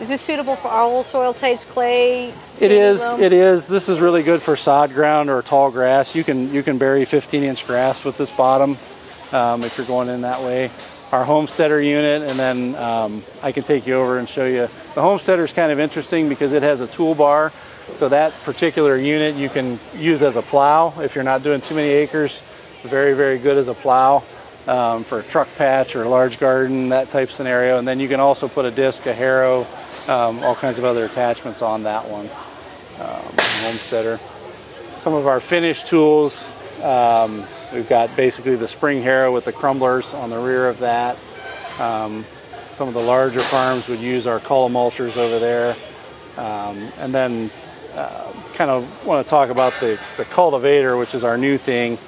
is 0.00 0.08
this 0.08 0.20
suitable 0.20 0.56
for 0.56 0.68
all 0.68 1.02
soil 1.02 1.32
types, 1.32 1.64
clay? 1.64 2.34
It 2.60 2.70
is. 2.70 3.00
Loam? 3.00 3.22
It 3.22 3.32
is. 3.32 3.66
This 3.66 3.88
is 3.88 3.98
really 3.98 4.22
good 4.22 4.42
for 4.42 4.54
sod 4.54 4.92
ground 4.92 5.30
or 5.30 5.40
tall 5.40 5.70
grass. 5.70 6.14
You 6.14 6.22
can 6.22 6.52
you 6.52 6.62
can 6.62 6.76
bury 6.76 7.06
15 7.06 7.42
inch 7.42 7.66
grass 7.66 8.04
with 8.04 8.18
this 8.18 8.30
bottom 8.30 8.76
um, 9.32 9.64
if 9.64 9.78
you're 9.78 9.86
going 9.86 10.08
in 10.08 10.20
that 10.20 10.42
way. 10.42 10.70
Our 11.12 11.24
homesteader 11.24 11.80
unit, 11.80 12.28
and 12.28 12.38
then 12.38 12.74
um, 12.74 13.24
I 13.42 13.52
can 13.52 13.62
take 13.62 13.86
you 13.86 13.94
over 13.94 14.18
and 14.18 14.28
show 14.28 14.44
you. 14.44 14.68
The 14.94 15.00
homesteader 15.00 15.44
is 15.44 15.52
kind 15.52 15.72
of 15.72 15.80
interesting 15.80 16.28
because 16.28 16.52
it 16.52 16.62
has 16.62 16.82
a 16.82 16.86
toolbar. 16.86 17.52
So 17.96 18.08
that 18.10 18.34
particular 18.42 18.98
unit 18.98 19.36
you 19.36 19.48
can 19.48 19.78
use 19.96 20.22
as 20.22 20.36
a 20.36 20.42
plow 20.42 20.92
if 21.00 21.14
you're 21.14 21.24
not 21.24 21.42
doing 21.42 21.60
too 21.62 21.74
many 21.74 21.88
acres. 21.88 22.42
Very 22.86 23.14
very 23.14 23.38
good 23.38 23.56
as 23.56 23.68
a 23.68 23.74
plow 23.74 24.22
um, 24.66 25.04
for 25.04 25.20
a 25.20 25.22
truck 25.22 25.48
patch 25.56 25.96
or 25.96 26.04
a 26.04 26.08
large 26.08 26.38
garden, 26.38 26.90
that 26.90 27.10
type 27.10 27.30
scenario. 27.30 27.78
And 27.78 27.86
then 27.86 28.00
you 28.00 28.08
can 28.08 28.20
also 28.20 28.48
put 28.48 28.64
a 28.64 28.70
disc, 28.70 29.06
a 29.06 29.12
harrow, 29.12 29.66
um, 30.08 30.42
all 30.42 30.54
kinds 30.54 30.78
of 30.78 30.84
other 30.84 31.04
attachments 31.04 31.62
on 31.62 31.82
that 31.84 32.08
one. 32.08 32.28
Um, 33.00 33.34
homesteader. 33.64 34.18
Some 35.02 35.14
of 35.14 35.26
our 35.26 35.40
finished 35.40 35.86
tools, 35.86 36.50
um, 36.82 37.44
we've 37.72 37.88
got 37.88 38.16
basically 38.16 38.56
the 38.56 38.68
spring 38.68 39.02
harrow 39.02 39.32
with 39.32 39.44
the 39.44 39.52
crumblers 39.52 40.14
on 40.14 40.30
the 40.30 40.38
rear 40.38 40.68
of 40.68 40.78
that. 40.78 41.16
Um, 41.78 42.24
some 42.74 42.88
of 42.88 42.94
the 42.94 43.02
larger 43.02 43.40
farms 43.40 43.88
would 43.88 44.00
use 44.00 44.26
our 44.26 44.40
column 44.40 44.72
mulchers 44.72 45.16
over 45.16 45.38
there. 45.38 45.76
And 46.36 47.14
then 47.14 47.50
uh, 47.94 48.32
kind 48.54 48.70
of 48.70 49.06
want 49.06 49.24
to 49.24 49.30
talk 49.30 49.50
about 49.50 49.72
the, 49.80 49.98
the 50.16 50.24
cultivator, 50.24 50.96
which 50.96 51.14
is 51.14 51.24
our 51.24 51.36
new 51.36 51.58
thing 51.58 51.98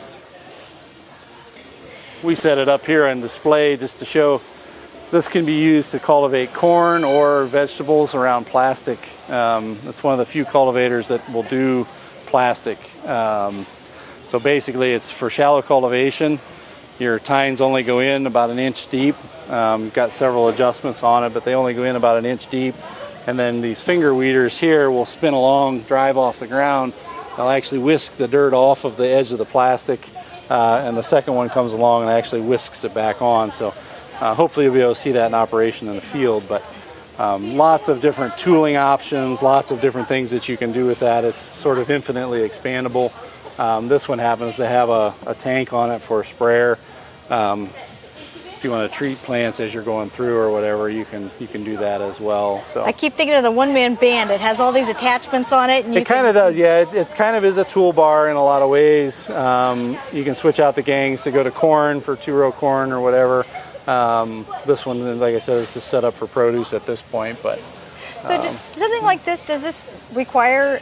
we 2.22 2.34
set 2.34 2.58
it 2.58 2.68
up 2.68 2.84
here 2.84 3.06
on 3.06 3.20
display 3.20 3.76
just 3.76 4.00
to 4.00 4.04
show 4.04 4.40
this 5.10 5.28
can 5.28 5.44
be 5.44 5.54
used 5.54 5.92
to 5.92 5.98
cultivate 5.98 6.52
corn 6.52 7.04
or 7.04 7.44
vegetables 7.44 8.14
around 8.14 8.46
plastic. 8.46 8.98
Um, 9.30 9.78
it's 9.84 10.02
one 10.02 10.14
of 10.14 10.18
the 10.18 10.26
few 10.26 10.44
cultivators 10.44 11.08
that 11.08 11.30
will 11.32 11.44
do 11.44 11.86
plastic. 12.26 12.78
Um, 13.06 13.66
so 14.28 14.38
basically 14.38 14.92
it's 14.92 15.10
for 15.10 15.30
shallow 15.30 15.62
cultivation. 15.62 16.40
Your 16.98 17.20
tines 17.20 17.60
only 17.60 17.84
go 17.84 18.00
in 18.00 18.26
about 18.26 18.50
an 18.50 18.58
inch 18.58 18.90
deep. 18.90 19.14
Um, 19.50 19.90
got 19.90 20.12
several 20.12 20.48
adjustments 20.48 21.02
on 21.02 21.24
it, 21.24 21.32
but 21.32 21.44
they 21.44 21.54
only 21.54 21.72
go 21.72 21.84
in 21.84 21.94
about 21.94 22.18
an 22.18 22.26
inch 22.26 22.50
deep. 22.50 22.74
And 23.26 23.38
then 23.38 23.60
these 23.60 23.80
finger 23.80 24.14
weeders 24.14 24.58
here 24.58 24.90
will 24.90 25.06
spin 25.06 25.34
along, 25.34 25.82
drive 25.82 26.16
off 26.16 26.40
the 26.40 26.48
ground. 26.48 26.94
They'll 27.36 27.48
actually 27.48 27.78
whisk 27.78 28.16
the 28.16 28.26
dirt 28.26 28.52
off 28.52 28.84
of 28.84 28.96
the 28.96 29.06
edge 29.06 29.30
of 29.30 29.38
the 29.38 29.44
plastic 29.44 30.00
uh, 30.50 30.82
and 30.84 30.96
the 30.96 31.02
second 31.02 31.34
one 31.34 31.48
comes 31.48 31.72
along 31.72 32.02
and 32.02 32.10
actually 32.10 32.40
whisks 32.40 32.84
it 32.84 32.94
back 32.94 33.20
on. 33.22 33.52
So 33.52 33.74
uh, 34.20 34.34
hopefully 34.34 34.66
you'll 34.66 34.74
be 34.74 34.80
able 34.80 34.94
to 34.94 35.00
see 35.00 35.12
that 35.12 35.26
in 35.26 35.34
operation 35.34 35.88
in 35.88 35.94
the 35.94 36.00
field. 36.00 36.44
But 36.48 36.64
um, 37.18 37.56
lots 37.56 37.88
of 37.88 38.00
different 38.00 38.38
tooling 38.38 38.76
options, 38.76 39.42
lots 39.42 39.70
of 39.70 39.80
different 39.80 40.08
things 40.08 40.30
that 40.30 40.48
you 40.48 40.56
can 40.56 40.72
do 40.72 40.86
with 40.86 41.00
that. 41.00 41.24
It's 41.24 41.40
sort 41.40 41.78
of 41.78 41.90
infinitely 41.90 42.48
expandable. 42.48 43.12
Um, 43.58 43.88
this 43.88 44.08
one 44.08 44.20
happens 44.20 44.56
to 44.56 44.66
have 44.66 44.88
a, 44.88 45.12
a, 45.26 45.34
tank 45.34 45.72
on 45.72 45.90
it 45.90 46.00
for 46.00 46.20
a 46.20 46.24
sprayer. 46.24 46.78
Um, 47.28 47.70
if 48.58 48.64
you 48.64 48.72
want 48.72 48.90
to 48.90 48.98
treat 48.98 49.16
plants 49.18 49.60
as 49.60 49.72
you're 49.72 49.84
going 49.84 50.10
through 50.10 50.36
or 50.36 50.50
whatever, 50.50 50.90
you 50.90 51.04
can 51.04 51.30
you 51.38 51.46
can 51.46 51.62
do 51.62 51.76
that 51.76 52.00
as 52.00 52.18
well. 52.18 52.60
So 52.64 52.82
I 52.82 52.90
keep 52.90 53.14
thinking 53.14 53.36
of 53.36 53.44
the 53.44 53.52
one 53.52 53.72
man 53.72 53.94
band. 53.94 54.32
It 54.32 54.40
has 54.40 54.58
all 54.58 54.72
these 54.72 54.88
attachments 54.88 55.52
on 55.52 55.70
it. 55.70 55.86
it 55.86 56.04
kind 56.04 56.26
of 56.26 56.34
does, 56.34 56.56
yeah. 56.56 56.80
It, 56.80 56.92
it, 56.92 57.08
kind 57.14 57.36
of 57.36 57.44
is 57.44 57.56
a 57.56 57.64
toolbar 57.64 58.28
in 58.28 58.34
a 58.34 58.42
lot 58.42 58.62
of 58.62 58.68
ways. 58.68 59.30
Um, 59.30 59.96
you 60.12 60.24
can 60.24 60.34
switch 60.34 60.58
out 60.58 60.74
the 60.74 60.82
gangs 60.82 61.22
to 61.22 61.30
go 61.30 61.44
to 61.44 61.52
corn 61.52 62.00
for 62.00 62.16
two 62.16 62.34
row 62.34 62.50
corn 62.50 62.90
or 62.90 63.00
whatever. 63.00 63.46
Um, 63.86 64.44
this 64.66 64.84
one, 64.84 65.20
like 65.20 65.36
I 65.36 65.38
said, 65.38 65.62
is 65.62 65.72
just 65.72 65.86
set 65.86 66.02
up 66.02 66.14
for 66.14 66.26
produce 66.26 66.72
at 66.72 66.84
this 66.84 67.00
point. 67.00 67.40
But 67.40 67.60
so 68.24 68.40
um, 68.40 68.58
something 68.72 69.02
like 69.04 69.24
this, 69.24 69.40
does 69.42 69.62
this 69.62 69.84
require 70.12 70.80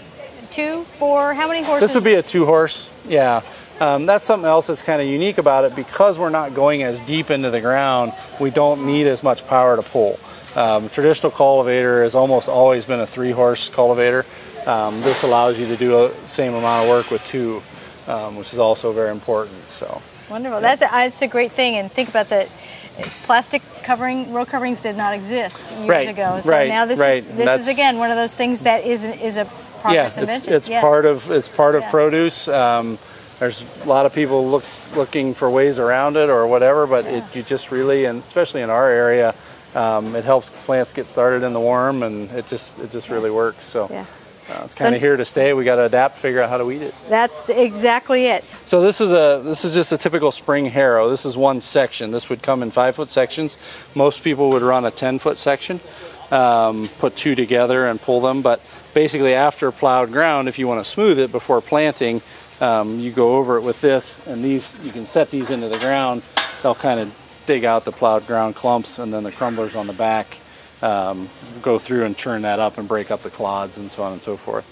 two, 0.51 0.85
four? 0.85 1.35
How 1.35 1.47
many 1.47 1.63
horses? 1.63 1.89
This 1.89 1.95
would 1.95 2.05
be 2.05 2.15
a 2.15 2.23
two 2.23 2.47
horse. 2.47 2.91
Yeah. 3.07 3.43
Um, 3.81 4.07
that's 4.07 4.25
something 4.25 4.47
else 4.47 4.69
that's 4.69 4.83
kind 4.83 5.03
of 5.03 5.09
unique 5.09 5.39
about 5.39 5.65
it 5.65 5.77
because 5.77 6.19
we're 6.19 6.31
not 6.31 6.55
going 6.55 6.83
as 6.83 7.01
deep 7.03 7.31
into 7.31 7.51
the 7.51 7.61
ground. 7.61 8.13
We 8.41 8.51
don't 8.51 8.87
need 8.87 9.07
as 9.07 9.23
much 9.23 9.47
power 9.47 9.77
to 9.77 9.83
pull. 9.83 10.19
Um, 10.55 10.89
traditional 10.89 11.31
cultivator 11.31 12.03
has 12.03 12.15
almost 12.15 12.49
always 12.49 12.87
been 12.87 13.01
a 13.01 13.07
three-horse 13.07 13.69
cultivator. 13.69 14.25
Um, 14.67 15.01
this 15.03 15.23
allows 15.23 15.59
you 15.59 15.67
to 15.67 15.77
do 15.77 15.91
the 15.91 16.15
same 16.27 16.55
amount 16.55 16.85
of 16.85 16.89
work 16.89 17.11
with 17.11 17.23
two, 17.25 17.63
um, 18.07 18.37
which 18.37 18.53
is 18.55 18.59
also 18.59 18.93
very 18.93 19.11
important. 19.11 19.69
So 19.69 20.01
wonderful. 20.31 20.61
That's 20.61 20.81
a, 20.81 20.89
that's 20.91 21.21
a 21.21 21.29
great 21.29 21.53
thing. 21.53 21.77
And 21.77 21.93
think 21.93 22.09
about 22.09 22.31
that. 22.31 22.49
Plastic 23.25 23.61
covering, 23.83 24.33
row 24.33 24.47
coverings 24.47 24.81
did 24.81 24.97
not 24.97 25.13
exist 25.13 25.71
years 25.77 25.87
right, 25.87 26.09
ago. 26.09 26.41
So 26.43 26.51
right, 26.51 26.67
now 26.67 26.87
this 26.87 26.99
right. 26.99 27.19
is 27.19 27.27
this 27.27 27.61
is 27.61 27.69
again 27.69 27.99
one 27.99 28.11
of 28.11 28.17
those 28.17 28.35
things 28.35 28.61
that 28.61 28.87
is 28.87 29.05
is 29.05 29.37
a 29.37 29.45
progress 29.83 30.17
yeah, 30.17 30.23
invention. 30.23 30.55
It's, 30.55 30.65
it's 30.65 30.69
yes. 30.71 30.81
part 30.81 31.05
of 31.05 31.31
it's 31.31 31.47
part 31.47 31.75
of 31.75 31.83
yeah. 31.83 31.91
produce. 31.91 32.49
Um, 32.49 32.99
there's 33.39 33.65
a 33.83 33.89
lot 33.89 34.07
of 34.07 34.15
people 34.15 34.49
look, 34.49 34.65
looking 34.95 35.35
for 35.35 35.51
ways 35.51 35.79
around 35.79 36.17
it 36.17 36.31
or 36.31 36.47
whatever, 36.47 36.87
but 36.87 37.05
yeah. 37.05 37.19
it, 37.19 37.37
you 37.37 37.43
just 37.43 37.71
really, 37.71 38.07
and 38.07 38.23
especially 38.25 38.63
in 38.63 38.71
our 38.71 38.89
area, 38.89 39.35
um, 39.75 40.15
it 40.17 40.25
helps 40.25 40.49
plants 40.65 40.93
get 40.93 41.09
started 41.09 41.43
in 41.43 41.53
the 41.53 41.61
warm, 41.61 42.03
and 42.03 42.31
it 42.31 42.47
just 42.47 42.77
it 42.79 42.91
just 42.91 43.11
really 43.11 43.31
works. 43.31 43.65
So. 43.65 43.89
Yeah. 43.91 44.07
Uh, 44.49 44.61
it's 44.63 44.79
kind 44.79 44.95
of 44.95 45.01
so, 45.01 45.05
here 45.05 45.17
to 45.17 45.25
stay. 45.25 45.53
We 45.55 45.65
got 45.65 45.75
to 45.75 45.87
adapt, 45.87 46.19
figure 46.19 46.41
out 46.41 46.49
how 46.49 46.59
to 46.59 46.65
weed 46.65 46.81
it. 46.81 46.95
That's 47.09 47.49
exactly 47.49 48.27
it. 48.27 48.45
So 48.67 48.81
this 48.81 49.01
is 49.01 49.13
a 49.13 49.43
this 49.45 49.65
is 49.65 49.75
just 49.75 49.91
a 49.91 49.99
typical 49.99 50.31
spring 50.31 50.67
harrow. 50.67 51.11
This 51.11 51.27
is 51.27 51.37
one 51.37 51.61
section. 51.61 52.13
This 52.13 52.29
would 52.29 52.43
come 52.43 52.63
in 52.63 52.71
five 52.71 52.95
foot 52.95 53.09
sections. 53.09 53.59
Most 53.97 54.23
people 54.23 54.51
would 54.51 54.63
run 54.63 54.85
a 54.85 54.93
ten 54.93 55.19
foot 55.19 55.37
section, 55.37 55.81
um, 56.31 56.87
put 57.01 57.17
two 57.17 57.35
together 57.35 57.89
and 57.89 58.01
pull 58.01 58.21
them. 58.21 58.41
But 58.41 58.61
basically, 58.95 59.35
after 59.35 59.73
plowed 59.73 60.13
ground, 60.13 60.47
if 60.47 60.61
you 60.61 60.69
want 60.69 60.85
to 60.85 60.89
smooth 60.89 61.19
it 61.19 61.33
before 61.33 61.61
planting, 61.61 62.23
um, 62.61 63.01
you 63.01 63.13
go 63.13 63.37
over 63.37 63.57
it 63.57 63.63
with 63.63 63.81
this 63.81 64.19
and 64.27 64.45
these 64.45 64.77
you 64.83 64.93
can 64.93 65.07
set 65.07 65.31
these 65.31 65.51
into 65.51 65.69
the 65.69 65.79
ground. 65.79 66.23
They'll 66.63 66.75
kind 66.75 67.01
of 67.01 67.15
dig 67.47 67.65
out 67.65 67.85
the 67.85 67.93
plowed 67.93 68.27
ground 68.27 68.57
clumps 68.57 68.99
and 68.99 69.13
then 69.13 69.23
the 69.23 69.33
crumblers 69.33 69.77
on 69.77 69.87
the 69.87 69.93
back 69.93 70.39
um, 70.83 71.29
go 71.63 71.79
through 71.79 72.05
and 72.05 72.17
churn 72.17 72.43
that 72.43 72.59
up 72.59 72.79
and 72.79 72.87
break 72.87 73.11
up 73.11 73.23
the 73.23 73.31
clods 73.31 73.79
and 73.79 73.91
so 73.91 74.03
on 74.03 74.13
and 74.13 74.23
so 74.23 74.37
forth. 74.37 74.65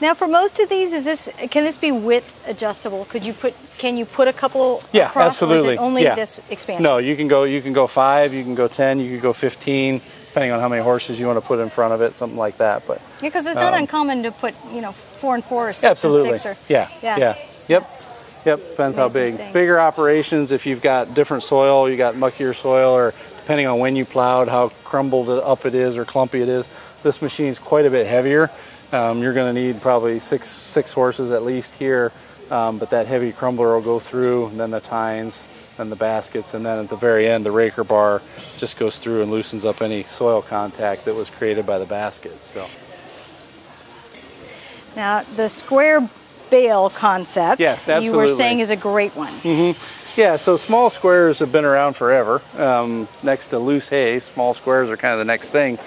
Now 0.00 0.14
for 0.14 0.26
most 0.26 0.58
of 0.58 0.68
these 0.68 0.92
is 0.92 1.04
this 1.04 1.28
can 1.50 1.64
this 1.64 1.76
be 1.76 1.92
width 1.92 2.42
adjustable? 2.46 3.04
Could 3.06 3.24
you 3.24 3.32
put 3.32 3.54
can 3.78 3.96
you 3.96 4.04
put 4.04 4.28
a 4.28 4.32
couple 4.32 4.82
yeah 4.92 5.08
across, 5.08 5.42
absolutely. 5.42 5.78
only 5.78 6.02
yeah. 6.02 6.14
this 6.14 6.40
expansion? 6.50 6.82
No 6.82 6.98
you 6.98 7.16
can 7.16 7.28
go 7.28 7.44
you 7.44 7.62
can 7.62 7.72
go 7.72 7.86
five 7.86 8.32
you 8.32 8.42
can 8.42 8.54
go 8.54 8.68
ten 8.68 8.98
you 8.98 9.10
can 9.10 9.20
go 9.20 9.32
15 9.32 10.00
depending 10.32 10.50
on 10.50 10.60
how 10.60 10.68
many 10.68 10.82
horses 10.82 11.20
you 11.20 11.26
want 11.26 11.38
to 11.38 11.46
put 11.46 11.58
in 11.58 11.68
front 11.68 11.92
of 11.92 12.00
it, 12.00 12.14
something 12.14 12.38
like 12.38 12.56
that. 12.56 12.86
But 12.86 13.02
yeah, 13.20 13.28
because 13.28 13.44
it's 13.44 13.56
not 13.56 13.74
um, 13.74 13.80
uncommon 13.80 14.22
to 14.22 14.32
put 14.32 14.54
you 14.72 14.80
know 14.80 14.92
four 14.92 15.34
and 15.34 15.44
four 15.44 15.68
or 15.68 15.72
six 15.74 15.84
absolutely. 15.84 16.30
and 16.30 16.40
six 16.40 16.58
or 16.58 16.72
yeah, 16.72 16.88
yeah, 17.02 17.18
yeah, 17.18 17.46
yep. 17.68 17.98
Yep, 18.46 18.58
depends 18.70 18.96
Amazing 18.96 19.02
how 19.02 19.08
big. 19.08 19.36
Thing. 19.36 19.52
Bigger 19.52 19.78
operations, 19.78 20.50
if 20.50 20.66
you've 20.66 20.80
got 20.82 21.14
different 21.14 21.44
soil, 21.44 21.88
you 21.88 21.96
got 21.96 22.14
muckier 22.14 22.56
soil, 22.56 22.92
or 22.92 23.14
depending 23.36 23.66
on 23.66 23.78
when 23.78 23.94
you 23.94 24.04
plowed, 24.04 24.48
how 24.48 24.70
crumbled 24.84 25.28
up 25.28 25.64
it 25.64 25.76
is 25.76 25.96
or 25.96 26.04
clumpy 26.04 26.40
it 26.40 26.48
is, 26.48 26.66
this 27.04 27.22
machine's 27.22 27.60
quite 27.60 27.86
a 27.86 27.90
bit 27.90 28.06
heavier. 28.06 28.50
Um, 28.90 29.22
you're 29.22 29.34
going 29.34 29.54
to 29.54 29.60
need 29.60 29.80
probably 29.80 30.18
six 30.18 30.48
six 30.48 30.92
horses 30.92 31.30
at 31.30 31.44
least 31.44 31.74
here, 31.74 32.10
um, 32.50 32.78
but 32.78 32.90
that 32.90 33.06
heavy 33.06 33.30
crumbler 33.32 33.74
will 33.74 33.82
go 33.82 34.00
through, 34.00 34.46
and 34.46 34.58
then 34.58 34.72
the 34.72 34.80
tines, 34.80 35.40
than 35.76 35.90
the 35.90 35.96
baskets. 35.96 36.54
And 36.54 36.64
then 36.64 36.78
at 36.78 36.88
the 36.88 36.96
very 36.96 37.26
end, 37.26 37.44
the 37.44 37.50
raker 37.50 37.84
bar 37.84 38.22
just 38.56 38.78
goes 38.78 38.98
through 38.98 39.22
and 39.22 39.30
loosens 39.30 39.64
up 39.64 39.82
any 39.82 40.02
soil 40.02 40.42
contact 40.42 41.04
that 41.04 41.14
was 41.14 41.28
created 41.28 41.66
by 41.66 41.78
the 41.78 41.86
basket. 41.86 42.42
So. 42.44 42.66
Now, 44.96 45.22
the 45.36 45.48
square 45.48 46.08
bale 46.50 46.90
concept 46.90 47.60
Yes, 47.60 47.88
you 48.02 48.12
were 48.12 48.28
saying 48.28 48.60
is 48.60 48.70
a 48.70 48.76
great 48.76 49.12
one. 49.16 49.74
Yeah, 50.14 50.36
so 50.36 50.58
small 50.58 50.90
squares 50.90 51.38
have 51.38 51.50
been 51.52 51.64
around 51.64 51.94
forever. 51.94 52.42
Um, 52.58 53.08
next 53.22 53.48
to 53.48 53.58
loose 53.58 53.88
hay, 53.88 54.20
small 54.20 54.52
squares 54.52 54.90
are 54.90 54.96
kind 54.98 55.14
of 55.14 55.20
the 55.20 55.24
next 55.24 55.48
thing. 55.48 55.78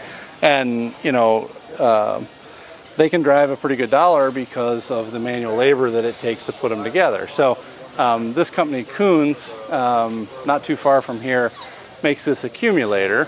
And, 0.41 0.95
you 1.03 1.11
know, 1.11 1.51
um 1.77 2.27
they 2.95 3.09
can 3.09 3.21
drive 3.21 3.49
a 3.49 3.57
pretty 3.57 3.75
good 3.75 3.89
dollar 3.89 4.31
because 4.31 4.89
of 4.89 5.11
the 5.11 5.19
manual 5.19 5.55
labor 5.55 5.91
that 5.91 6.05
it 6.05 6.17
takes 6.19 6.45
to 6.45 6.53
put 6.53 6.69
them 6.69 6.83
together. 6.83 7.27
So, 7.27 7.57
um, 7.97 8.33
this 8.33 8.49
company, 8.49 8.83
Coons, 8.83 9.55
um, 9.69 10.27
not 10.45 10.63
too 10.63 10.75
far 10.75 11.01
from 11.01 11.21
here, 11.21 11.51
makes 12.03 12.25
this 12.25 12.43
accumulator. 12.43 13.27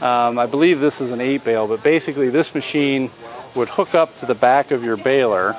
Um, 0.00 0.38
I 0.38 0.46
believe 0.46 0.80
this 0.80 1.00
is 1.00 1.10
an 1.10 1.20
eight 1.20 1.44
bale, 1.44 1.66
but 1.66 1.82
basically, 1.82 2.28
this 2.30 2.54
machine 2.54 3.10
would 3.54 3.68
hook 3.68 3.94
up 3.94 4.16
to 4.16 4.26
the 4.26 4.34
back 4.34 4.70
of 4.70 4.82
your 4.82 4.96
baler 4.96 5.56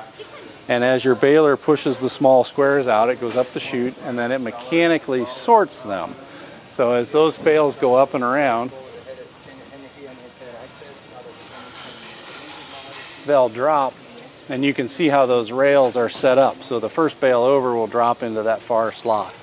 and 0.68 0.82
as 0.82 1.04
your 1.04 1.14
baler 1.14 1.56
pushes 1.56 1.98
the 1.98 2.08
small 2.08 2.42
squares 2.42 2.86
out, 2.86 3.10
it 3.10 3.20
goes 3.20 3.36
up 3.36 3.48
the 3.48 3.60
chute 3.60 3.94
and 4.04 4.18
then 4.18 4.32
it 4.32 4.40
mechanically 4.40 5.26
sorts 5.26 5.82
them. 5.82 6.14
So 6.74 6.92
as 6.92 7.10
those 7.10 7.36
bales 7.36 7.76
go 7.76 7.94
up 7.94 8.14
and 8.14 8.24
around, 8.24 8.72
they'll 13.26 13.50
drop 13.50 13.94
and 14.48 14.64
you 14.64 14.74
can 14.74 14.88
see 14.88 15.08
how 15.08 15.26
those 15.26 15.50
rails 15.50 15.96
are 15.96 16.08
set 16.08 16.38
up. 16.38 16.62
So 16.62 16.80
the 16.80 16.88
first 16.88 17.20
bale 17.20 17.42
over 17.42 17.74
will 17.74 17.86
drop 17.86 18.22
into 18.22 18.42
that 18.42 18.60
far 18.60 18.92
slot. 18.92 19.34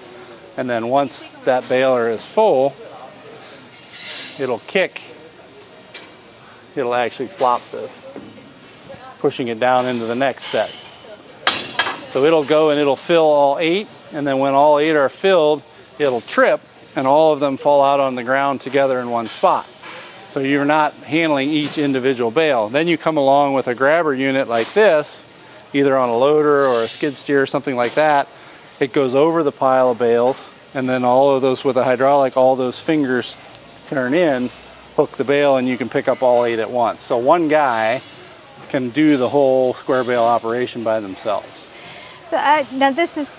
And 0.58 0.70
then 0.70 0.88
once 0.88 1.28
that 1.46 1.68
baler 1.68 2.10
is 2.10 2.24
full, 2.24 2.76
it'll 4.40 4.60
kick. 4.68 5.02
It'll 6.76 6.94
actually 6.94 7.28
flop 7.28 7.62
this, 7.72 8.04
pushing 9.20 9.48
it 9.48 9.60
down 9.60 9.86
into 9.88 10.06
the 10.06 10.16
next 10.16 10.46
set. 10.46 10.70
So 12.10 12.26
it'll 12.26 12.44
go 12.44 12.70
and 12.70 12.80
it'll 12.80 12.96
fill 12.96 13.26
all 13.26 13.58
eight, 13.60 13.88
and 14.14 14.28
then 14.28 14.40
when 14.40 14.54
all 14.54 14.80
eight 14.80 14.96
are 14.96 15.10
filled, 15.10 15.64
it'll 15.98 16.22
trip, 16.22 16.62
and 16.96 17.08
all 17.08 17.34
of 17.34 17.40
them 17.40 17.58
fall 17.58 17.84
out 17.84 18.00
on 18.00 18.16
the 18.16 18.24
ground 18.24 18.62
together 18.62 19.00
in 19.00 19.10
one 19.10 19.28
spot. 19.28 19.66
So 20.32 20.40
you're 20.40 20.64
not 20.64 20.94
handling 20.94 21.50
each 21.50 21.78
individual 21.78 22.32
bale. 22.32 22.70
Then 22.70 22.88
you 22.88 22.98
come 22.98 23.18
along 23.18 23.54
with 23.54 23.68
a 23.68 23.76
grabber 23.76 24.16
unit 24.16 24.48
like 24.48 24.74
this, 24.74 25.26
either 25.74 25.98
on 25.98 26.08
a 26.08 26.18
loader 26.18 26.66
or 26.66 26.84
a 26.84 26.88
skid 26.88 27.14
steer 27.16 27.42
or 27.42 27.46
something 27.46 27.76
like 27.76 27.96
that. 27.96 28.30
It 28.80 28.94
goes 28.94 29.14
over 29.14 29.44
the 29.44 29.52
pile 29.52 29.92
of 29.92 30.00
bales, 30.00 30.50
and 30.74 30.88
then 30.88 31.04
all 31.04 31.36
of 31.36 31.42
those 31.42 31.66
with 31.66 31.76
a 31.76 31.84
hydraulic, 31.84 32.38
all 32.38 32.56
those 32.56 32.80
fingers 32.80 33.36
turn 33.88 34.14
in, 34.14 34.50
hook 34.96 35.18
the 35.18 35.26
bale, 35.26 35.58
and 35.58 35.68
you 35.68 35.78
can 35.78 35.90
pick 35.90 36.08
up 36.08 36.24
all 36.24 36.46
eight 36.46 36.60
at 36.60 36.72
once. 36.72 37.04
So 37.04 37.18
one 37.18 37.50
guy 37.50 38.02
can 38.70 38.90
do 38.90 39.18
the 39.18 39.28
whole 39.28 39.74
square 39.74 40.06
bale 40.06 40.24
operation 40.24 40.82
by 40.82 41.02
themselves. 41.02 41.48
So 42.28 42.38
uh, 42.38 42.64
now 42.72 42.92
this 42.92 43.18
is, 43.18 43.36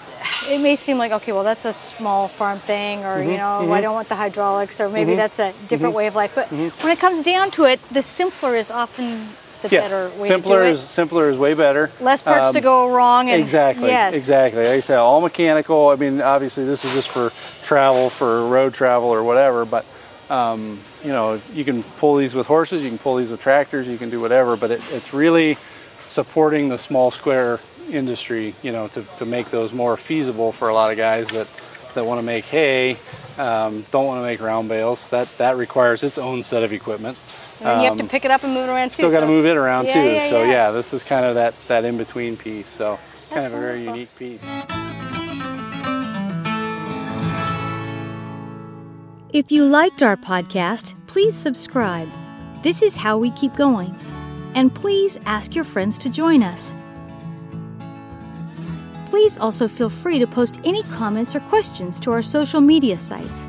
it 0.48 0.60
may 0.60 0.76
seem 0.76 0.98
like 0.98 1.12
okay, 1.12 1.32
well 1.32 1.44
that's 1.44 1.64
a 1.64 1.72
small 1.72 2.28
farm 2.28 2.58
thing, 2.58 3.04
or 3.04 3.18
Mm-hmm, 3.18 3.30
you 3.30 3.36
know 3.36 3.72
I 3.72 3.80
don't 3.80 3.94
want 3.94 4.08
the 4.08 4.16
hydraulics, 4.16 4.80
or 4.80 4.88
maybe 4.88 5.14
that's 5.14 5.38
a 5.38 5.52
different 5.68 5.94
way 5.94 6.06
of 6.06 6.14
life. 6.14 6.32
But 6.34 6.50
when 6.50 6.90
it 6.90 6.98
comes 6.98 7.24
down 7.24 7.50
to 7.52 7.64
it, 7.64 7.80
the 7.90 8.02
simpler 8.02 8.56
is 8.56 8.70
often 8.70 9.28
the 9.62 9.68
Yes, 9.70 9.90
better 9.90 10.10
way 10.20 10.26
simpler 10.26 10.58
to 10.58 10.64
do 10.64 10.68
it. 10.70 10.72
is 10.72 10.80
simpler 10.80 11.30
is 11.30 11.38
way 11.38 11.54
better. 11.54 11.90
Less 12.00 12.20
parts 12.20 12.50
to 12.50 12.58
Um, 12.58 12.62
go 12.64 12.88
wrong. 12.88 13.30
And, 13.30 13.40
Exactly. 13.40 13.90
Yes. 13.90 14.12
Exactly. 14.12 14.64
Like 14.64 14.70
I 14.78 14.80
said, 14.80 14.98
all 14.98 15.20
mechanical. 15.20 15.90
I 15.90 15.94
mean, 15.94 16.20
obviously, 16.20 16.64
this 16.64 16.84
is 16.84 16.92
just 16.92 17.08
for 17.08 17.30
travel, 17.62 18.10
for 18.10 18.48
road 18.48 18.74
travel 18.74 19.08
or 19.10 19.22
whatever. 19.22 19.64
But 19.64 19.84
um, 20.30 20.80
you 21.04 21.10
know, 21.12 21.40
you 21.54 21.64
can 21.64 21.82
pull 21.84 22.16
these 22.16 22.34
with 22.34 22.48
horses. 22.48 22.82
You 22.82 22.88
can 22.88 22.98
pull 22.98 23.16
these 23.16 23.30
with 23.30 23.40
tractors. 23.40 23.86
You 23.86 23.98
can 23.98 24.10
do 24.10 24.18
whatever. 24.20 24.56
But 24.56 24.72
it, 24.72 24.82
it's 24.90 25.12
really 25.14 25.56
supporting 26.08 26.68
the 26.68 26.78
small 26.78 27.10
square 27.12 27.60
industry. 27.90 28.54
You 28.62 28.72
know, 28.72 28.88
to, 28.88 29.02
to 29.18 29.24
make 29.26 29.50
those 29.50 29.72
more 29.72 29.96
feasible 29.96 30.52
for 30.52 30.68
a 30.68 30.74
lot 30.74 30.90
of 30.90 30.96
guys 30.96 31.28
that 31.28 31.46
that 31.94 32.04
want 32.06 32.18
to 32.18 32.22
make 32.22 32.44
hay. 32.46 32.96
Um, 33.38 33.84
don't 33.90 34.06
want 34.06 34.18
to 34.18 34.22
make 34.22 34.40
round 34.40 34.68
bales. 34.68 35.08
That 35.10 35.28
that 35.38 35.56
requires 35.56 36.02
its 36.02 36.18
own 36.18 36.42
set 36.44 36.62
of 36.62 36.72
equipment. 36.72 37.18
And 37.60 37.68
then 37.68 37.80
you 37.80 37.86
have 37.88 37.96
to 37.98 38.02
Um, 38.02 38.08
pick 38.08 38.24
it 38.24 38.30
up 38.30 38.42
and 38.44 38.52
move 38.54 38.68
it 38.68 38.72
around 38.72 38.88
too. 38.90 38.94
Still 38.94 39.10
got 39.10 39.20
to 39.20 39.26
so- 39.26 39.30
move 39.30 39.46
it 39.46 39.56
around 39.56 39.86
Yeah, 39.86 39.92
too. 39.94 40.10
yeah, 40.10 40.28
so 40.30 40.42
yeah. 40.42 40.50
yeah. 40.50 40.70
this 40.72 40.92
is 40.92 41.02
kind 41.02 41.24
of 41.24 41.34
that 41.36 41.54
that 41.68 41.84
in 41.84 41.96
between 41.96 42.36
piece. 42.36 42.66
So 42.66 42.98
kind 43.30 43.42
That's 43.42 43.54
of 43.54 43.58
a 43.58 43.62
very 43.62 43.84
unique 43.84 44.14
piece. 44.16 44.42
If 49.32 49.50
you 49.50 49.64
liked 49.64 50.02
our 50.02 50.16
podcast, 50.16 50.94
please 51.06 51.34
subscribe. 51.34 52.08
This 52.62 52.82
is 52.82 52.96
how 52.96 53.16
we 53.16 53.30
keep 53.30 53.54
going. 53.56 53.94
And 54.54 54.74
please 54.74 55.18
ask 55.24 55.54
your 55.54 55.64
friends 55.64 55.96
to 55.98 56.10
join 56.10 56.42
us. 56.42 56.74
Please 59.12 59.36
also 59.36 59.68
feel 59.68 59.90
free 59.90 60.18
to 60.18 60.26
post 60.26 60.58
any 60.64 60.82
comments 60.84 61.36
or 61.36 61.40
questions 61.40 62.00
to 62.00 62.10
our 62.10 62.22
social 62.22 62.62
media 62.62 62.96
sites. 62.96 63.46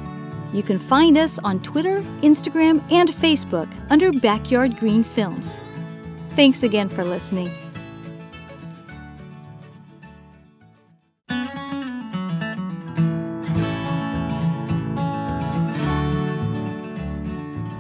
You 0.52 0.62
can 0.62 0.78
find 0.78 1.18
us 1.18 1.40
on 1.40 1.62
Twitter, 1.62 2.02
Instagram, 2.22 2.84
and 2.92 3.08
Facebook 3.08 3.74
under 3.90 4.12
Backyard 4.12 4.76
Green 4.76 5.06
Films. 5.06 5.62
Thanks 6.32 6.64
again 6.64 6.90
for 6.90 7.06
listening. 7.06 7.50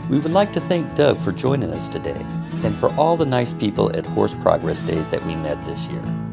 We 0.10 0.20
would 0.20 0.32
like 0.32 0.54
to 0.54 0.62
thank 0.62 0.96
Doug 0.96 1.18
for 1.18 1.34
joining 1.34 1.72
us 1.72 1.90
today 1.90 2.26
and 2.64 2.74
for 2.78 2.94
all 2.96 3.18
the 3.18 3.26
nice 3.26 3.52
people 3.52 3.94
at 3.94 4.06
Horse 4.06 4.36
Progress 4.36 4.80
Days 4.80 5.10
that 5.10 5.26
we 5.26 5.36
met 5.36 5.64
this 5.66 5.86
year. 5.88 6.33